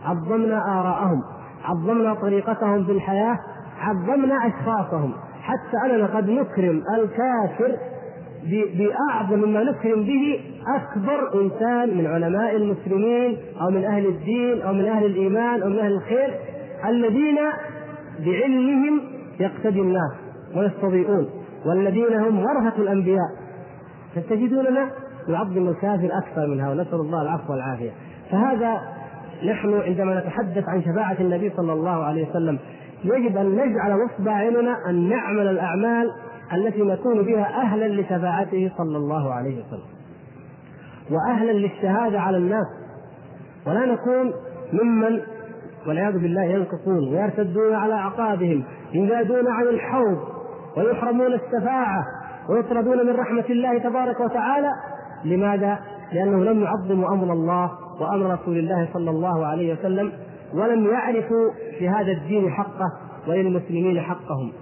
[0.05, 1.23] عظمنا آراءهم.
[1.65, 3.39] عظمنا طريقتهم في الحياة
[3.79, 5.13] عظمنا إشخاصهم.
[5.43, 7.77] حتى اننا قد نكرم الكافر
[8.79, 10.41] بأعظم مما نكرم به
[10.77, 15.79] أكبر إنسان من علماء المسلمين أو من أهل الدين أو من أهل الإيمان أو من
[15.79, 16.35] أهل الخير
[16.89, 17.39] الذين
[18.19, 19.01] بعلمهم
[19.41, 20.13] يقتدي الناس
[20.57, 21.31] ويستضيئون
[21.67, 23.29] والذين هم ورثة الأنبياء.
[24.15, 24.91] فتجدوننا
[25.29, 26.87] نعظم الكافر أكثر من هؤلاء.
[26.87, 27.91] نسأل الله العفو والعافية.
[28.31, 28.81] فهذا
[29.45, 32.59] نحن عندما نتحدث عن شفاعة النبي صلى الله عليه وسلم
[33.05, 36.11] يجب أن نجعل نصب عيننا أن نعمل الأعمال
[36.55, 39.83] التي نكون بها أهلا لشفاعته صلى الله عليه وسلم.
[41.11, 42.67] واهلا للشهادة على الناس.
[43.67, 44.33] ولا نكون
[44.73, 45.21] ممن
[45.87, 50.19] والعياذ بالله ينقصون ويرتدون على أعقابهم يزادون عن الحوض
[50.77, 52.05] ويحرمون الشفاعة
[52.49, 54.71] ويطردون من رحمة الله تبارك وتعالى.
[55.25, 55.79] لماذا؟
[56.13, 57.71] لانهم لم يعظموا أمر الله
[58.01, 60.13] وأمر رسول الله صلى الله عليه وسلم
[60.55, 62.93] ولم يعرفوا في هذا الدين حقه
[63.29, 64.53] وللمسلمين حقهم.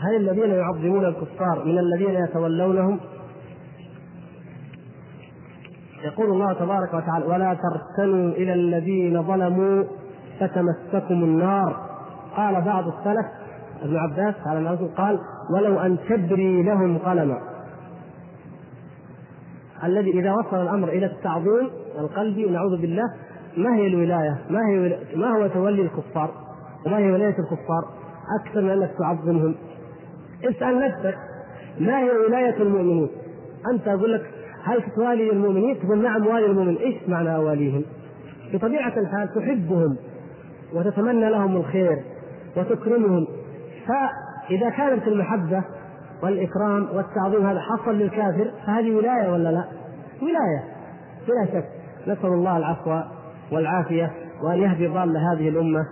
[0.00, 3.00] هل الذين يعظمون الكفار من الذين يتولونهم؟
[6.04, 9.84] يقول الله تبارك وتعالى ولا تركنوا إلى الذين ظلموا
[10.40, 11.88] فتمسكم النار.
[12.36, 13.26] قال بعض السلف
[13.82, 15.18] ابن عباس على قال
[15.50, 17.38] ولو أن تبري لهم قلما
[19.84, 23.14] الذي إذا وصل الأمر إلى التعظيم القلبي نعوذ بالله
[23.56, 26.30] ما هي الولاية؟ ما هي ما هو تولي الكفار؟
[26.86, 27.84] وما هي ولاية الكفار؟
[28.40, 29.54] أكثر من أنك تعظمهم
[30.44, 31.18] اسأل نفسك
[31.80, 33.08] ما هي ولاية المؤمنين؟
[33.72, 34.22] أنت أقول لك
[34.64, 37.82] هل توالي المؤمنين؟ تقول نعم والي المؤمنين، إيش معنى أواليهم؟
[38.52, 39.96] بطبيعة الحال تحبهم
[40.74, 42.02] وتتمنى لهم الخير
[42.56, 43.26] وتكرمهم
[44.48, 45.64] فاذا كانت المحبة
[46.22, 49.64] والإكرام والتعظيم هذا حصل للكافر فهذه ولاية ولا لا؟
[50.22, 50.64] ولاية
[51.28, 51.68] بلا شك
[52.06, 53.00] نسأل الله العفو
[53.52, 55.86] والعافية وأن يهدي ضال هذه الأمة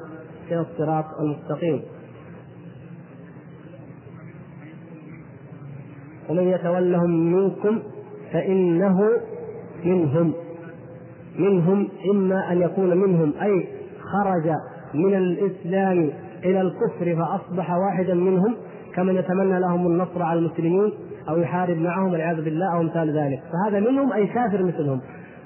[0.51, 1.83] إلى الصراط المستقيم.
[6.29, 7.83] ومن يتولهم منكم
[8.33, 9.11] فإنه
[9.85, 10.33] منهم
[11.39, 13.69] منهم إما أن يكون منهم أي
[14.01, 14.51] خرج
[14.95, 16.11] من الإسلام
[16.47, 18.57] إلى الكفر فأصبح واحدا منهم
[18.95, 20.93] كمن يتمنى لهم النصر على المسلمين
[21.29, 23.43] أو يحارب معهم والعياذ بالله أو أمثال ذلك.
[23.53, 25.01] فهذا منهم أي كافر مثلهم.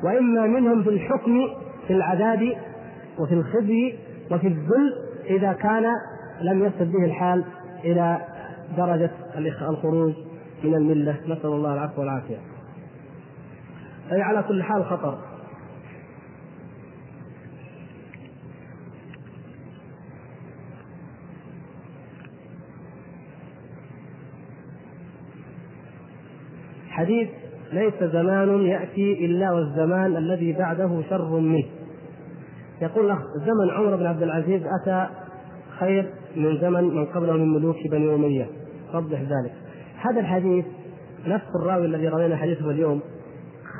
[0.05, 1.48] وإما منهم في الحكم
[1.86, 2.53] في العذاب
[3.18, 3.94] وفي الخزي
[4.30, 4.94] وفي الذل
[5.30, 5.84] إذا كان
[6.40, 7.44] لم يصل به الحال
[7.84, 8.18] إلى
[8.76, 9.11] درجة
[9.68, 10.12] الخروج
[10.64, 11.16] من الملة.
[11.26, 12.38] نسأل الله العفو والعافية.
[14.12, 15.18] أي على كل حال خطر.
[27.01, 27.28] حديث
[27.72, 31.64] ليس زمان يأتي إلا والزمان الذي بعده شر منه.
[32.82, 35.07] يقول زمن عمر بن عبد العزيز أتى
[35.78, 38.46] خير من زمن من قبله من ملوك بني أمية.
[38.94, 39.53] وضح ذلك.
[39.96, 40.64] هذا الحديث
[41.26, 43.01] نفس الراوي الذي روينا حديثه اليوم.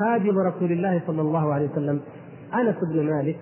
[0.01, 2.01] خادم رسول الله صلى الله عليه وسلم
[2.55, 3.37] أنس بن مالك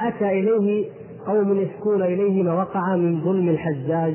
[0.00, 0.86] أتى إليه
[1.26, 4.14] قوم يشكون إليه ما وقع من ظلم الحجاج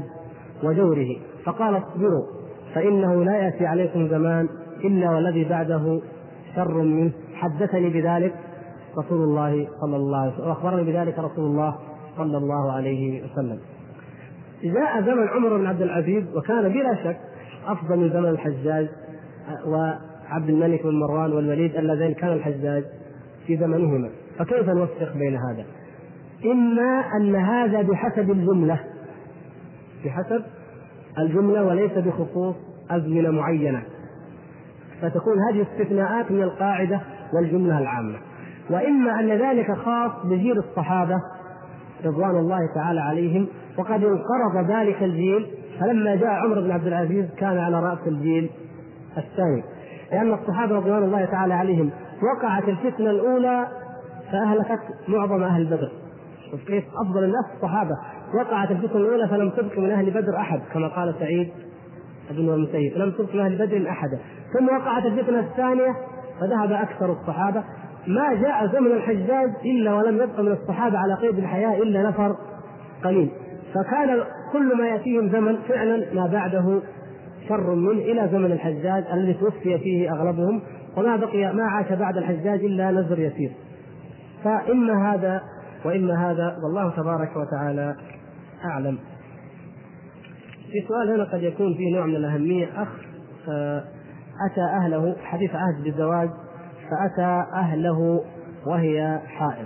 [0.64, 1.08] وجوره.
[1.46, 2.26] فقال اصبروا
[2.76, 4.50] فإنه لا يأتي عليكم زمان
[4.84, 6.02] إلا والذي بعده
[6.56, 7.12] شر منه.
[7.34, 8.34] حدثني بذلك
[8.98, 10.48] رسول الله صلى الله عليه وسلم.
[10.48, 11.76] وأخبرني بذلك رسول الله
[12.18, 13.60] صلى الله عليه وسلم.
[14.64, 17.18] جاء زمن عمر بن عبد العزيز وكان بلا شك
[17.68, 18.88] أفضل من زمن الحجاج
[19.66, 22.84] وعبد الملك بن مروان والوليد اللذين كان الحجاج
[23.48, 24.10] في زمنهما.
[24.38, 25.66] فكيف نوفق بين هذا؟
[26.46, 28.80] إما أن هذا بحسب الجملة.
[30.06, 30.42] بحسب
[31.20, 32.56] الجملة وليس بخصوص
[32.92, 33.84] أزمنة معينة.
[35.02, 37.02] فتكون هذه استثناءات من القاعدة
[37.34, 38.18] والجملة العامة.
[38.70, 41.16] وإما أن ذلك خاص بجيل الصحابة
[42.06, 43.48] رضوان الله تعالى عليهم
[43.78, 45.48] وقد انقرض ذلك الجيل
[45.80, 48.50] فلما جاء عمر بن عبد العزيز كان على رأس الجيل
[49.18, 49.64] الثاني.
[50.12, 51.90] لأن الصحابة رضوان الله تعالى عليهم
[52.24, 53.68] وقعت الفتنة الأولى
[54.32, 55.92] فأهلكت معظم أهل بدر.
[56.52, 57.98] شوف كيف أفضل الناس الصحابة.
[58.34, 61.50] وقعت الفتنة الأولى فلم تبق من أهل بدر أحد كما قال سعيد.
[62.32, 62.98] بن المسيب.
[62.98, 64.20] لم تبق من أهل بدر أحدا.
[64.54, 65.96] ثم وقعت الفتنة الثانية
[66.40, 67.64] فذهب أكثر الصحابة.
[68.08, 72.36] ما جاء زمن الحجاج إلا ولم يبق من الصحابة على قيد الحياة إلا نفر
[73.04, 73.30] قليل.
[73.74, 74.24] فكان
[74.54, 76.82] كل ما يأتيهم زمن فعلا ما بعده
[77.50, 80.62] شر منه إلى زمن الحجاج الذي توفي فيه أغلبهم
[80.98, 83.52] وما بقي ما عاش بعد الحجاج إلا نزر يسير.
[84.44, 85.42] فاما هذا
[85.86, 87.96] واما هذا والله تبارك وتعالى
[88.66, 88.98] أعلم.
[90.72, 92.82] في سؤال هنا قد يكون فيه نوع من الأهمية.
[92.82, 92.88] أخ
[93.50, 93.84] آه،
[94.52, 96.30] اتى أهله حديث عهد بالزواج
[96.90, 98.24] فأتى أهله
[98.68, 99.66] وهي حائض.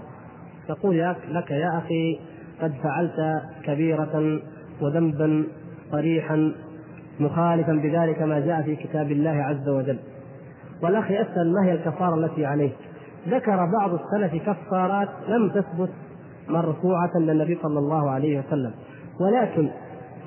[0.68, 2.20] تقول لك يا أخي
[2.62, 4.42] قد فعلت كبيرة
[4.82, 5.44] وذنبا
[5.92, 6.54] صريحا
[7.20, 10.00] مخالفا بذلك ما جاء في كتاب الله عز وجل.
[10.84, 12.72] والأخ يسأل ما هي الكفارة التي عليه؟
[13.28, 15.90] ذكر بعض السلف كفارات لم تثبت
[16.48, 18.74] مرفوعة للنبي صلى الله عليه وسلم.
[19.22, 19.70] ولكن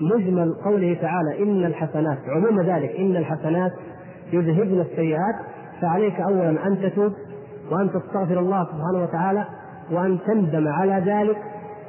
[0.01, 3.72] مجمل قوله تعالى إن الحسنات عموم ذلك إن الحسنات
[4.32, 5.34] يذهبن السيئات
[5.82, 7.12] فعليك اولا أن تتوب
[7.70, 9.44] وأن تستغفر الله سبحانه وتعالى
[9.90, 11.36] وأن تندم على ذلك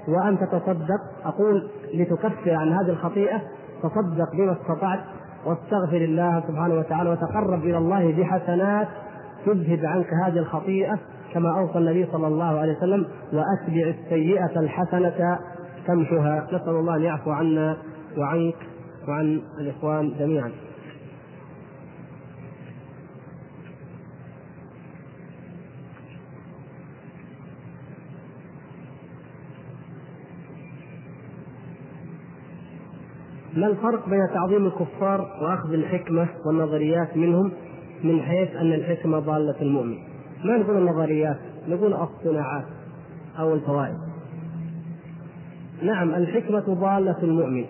[0.07, 0.99] وأن تتصدق.
[1.25, 3.41] أقول لتكفر عن هذه الخطيئة
[3.83, 4.99] تصدق بما استطعت
[5.45, 8.87] واستغفر الله سبحانه وتعالى وتقرب إلى الله بحسنات
[9.45, 10.99] تذهب عنك هذه الخطيئة
[11.33, 15.39] كما أوصى النبي صلى الله عليه وسلم وأتبع السيئة الحسنة
[15.87, 17.77] تمحها نسأل الله أن يعفو عنا.
[18.17, 18.55] وعنك
[19.07, 20.51] وعن الإخوان جميعا
[33.53, 37.51] ما الفرق بين تعظيم الكفار وأخذ الحكمة والنظريات منهم
[38.03, 39.97] من حيث أن الحكمة ضالة المؤمن؟
[40.43, 41.37] ما نقول النظريات،
[41.67, 42.65] نقول الصناعات
[43.39, 43.97] أو الفوائد.
[45.81, 47.65] نعم الحكمة ضالة المؤمن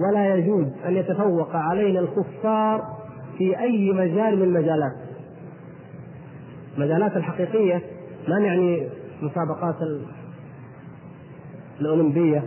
[0.00, 2.82] ولا يجوز أن يتفوق علينا الكفار
[3.38, 4.92] في أي مجال من المجالات.
[6.76, 7.82] المجالات الحقيقية
[8.28, 8.88] ما نعني
[9.22, 9.74] مسابقات
[11.80, 12.42] الأولمبية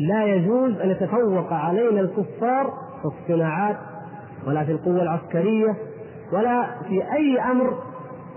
[0.00, 2.72] لا يجوز أن يتفوق علينا الكفار
[3.02, 3.76] في الصناعات
[4.46, 5.76] ولا في القوة العسكرية
[6.32, 7.78] ولا في أي أمر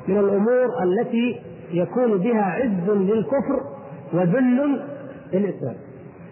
[0.07, 1.41] من الأمور التي
[1.71, 3.63] يكون بها عز للكفر
[4.13, 4.81] وذل
[5.33, 5.75] للإسلام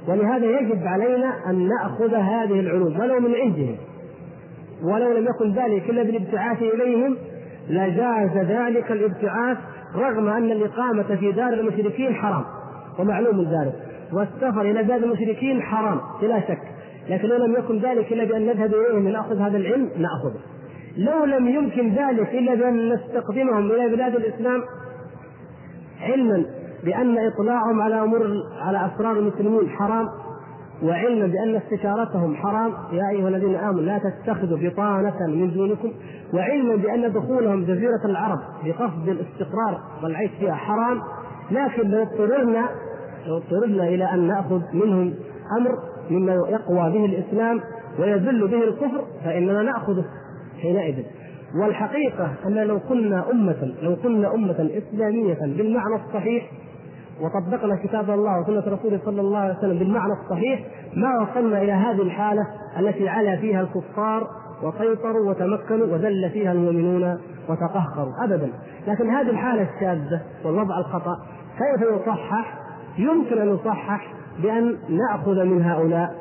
[0.08, 3.76] ولهذا يجب علينا أن نأخذ هذه العلوم ولو من عندهم.
[4.84, 7.18] ولو لم يكن ذلك إلا بالابتعاث إليهم
[7.70, 9.58] لجاز ذلك الابتعاث
[9.96, 12.44] رغم أن الإقامة في دار المشركين حرام
[13.00, 13.74] ومعلوم ذلك.
[14.14, 16.62] والسفر إلى بلاد المشركين حرام بلا شك.
[17.10, 20.40] لكن لو لم يكن ذلك إلا بأن نذهب إليهم لنأخذ هذا العلم نأخذه.
[20.98, 24.64] لو لم يمكن ذلك إلا بأن نستقدمهم إلى بلاد الإسلام
[26.02, 26.46] علما
[26.88, 28.22] بأن إطلاعهم على أمور
[28.62, 30.08] على أسرار المسلمين حرام
[30.84, 32.72] وعلما بأن استشارتهم حرام.
[32.92, 35.92] يا أيها الذين آمنوا لا تتخذوا بطانة من دونكم.
[36.34, 41.02] وعلما بأن دخولهم جزيرة العرب بقصد الاستقرار والعيش فيها حرام.
[41.52, 42.70] لكن لو اضطررنا
[43.28, 45.14] لو اضطررنا إلى أن نأخذ منهم
[45.60, 45.72] أمر
[46.10, 47.62] مما يقوى به الإسلام
[48.00, 50.06] ويذل به الكفر فإننا نأخذه
[50.62, 51.04] حينئذ.
[51.62, 56.52] والحقيقة أن لو كنا أمة لو كنا أمة إسلامية بالمعنى الصحيح
[57.22, 60.60] وطبقنا كتاب الله وسنة رسوله صلى الله عليه وسلم بالمعنى الصحيح
[60.96, 62.48] ما وصلنا إلى هذه الحالة
[62.80, 64.28] التي علا فيها الكفار
[64.64, 67.18] وسيطروا وتمكنوا وذل فيها المؤمنون
[67.50, 68.50] وتقهقروا أبدا
[68.88, 71.16] لكن هذه الحالة الشاذة والوضع الخطأ
[71.58, 72.58] كيف يصحح؟
[72.98, 74.14] يمكن أن يصحح
[74.44, 76.16] بأن نأخذ من هؤلاء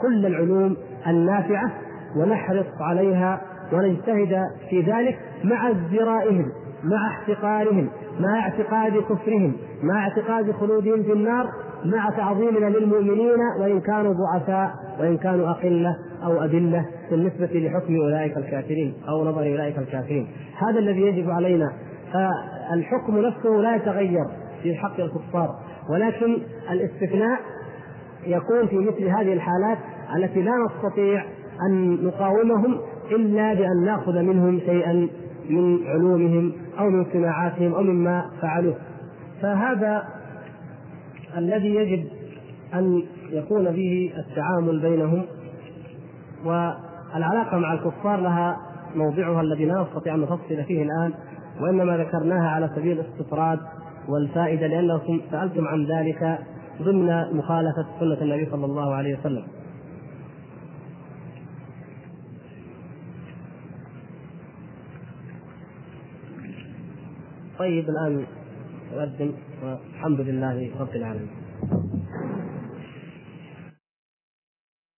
[0.00, 0.76] كل العلوم
[1.06, 1.70] النافعة
[2.16, 3.40] ونحرص عليها
[3.72, 6.52] ونجتهد في ذلك مع ازدرائهم
[6.84, 7.88] مع احتقارهم
[8.20, 9.52] مع اعتقاد كفرهم
[9.82, 11.46] مع اعتقاد خلودهم في النار
[11.84, 18.94] مع تعظيمنا للمؤمنين وإن كانوا ضعفاء وإن كانوا أقلة أو أذلة بالنسبة لحكم أولئك الكافرين
[19.08, 20.26] أو نظر أولئك الكافرين.
[20.58, 21.72] هذا الذي يجب علينا.
[22.12, 24.24] فالحكم نفسه لا يتغير
[24.62, 25.54] في حق الكفار
[25.90, 26.38] ولكن
[26.70, 27.40] الاستثناء
[28.26, 29.78] يكون في مثل هذه الحالات
[30.16, 31.24] التي لا نستطيع
[31.66, 32.80] أن نقاومهم
[33.10, 35.08] إلا بأن نأخذ منهم شيئا
[35.50, 38.76] من علومهم أو من صناعاتهم أو مما فعلوه
[39.42, 40.04] فهذا
[41.36, 42.08] الذي يجب
[42.74, 45.22] أن يكون به التعامل بينهم
[46.44, 48.56] والعلاقة مع الكفار لها
[48.94, 51.12] موضعها الذي لا نستطيع أن نفصل فيه الآن
[51.60, 53.58] وإنما ذكرناها على سبيل الاستطراد
[54.08, 56.38] والفائدة لأنكم سألتم عن ذلك
[56.82, 59.42] ضمن مخالفة سنة النبي صلى الله عليه وسلم.
[67.60, 68.26] طيب الآن
[68.92, 69.32] نؤذن
[69.62, 71.30] والحمد لله رب العالمين.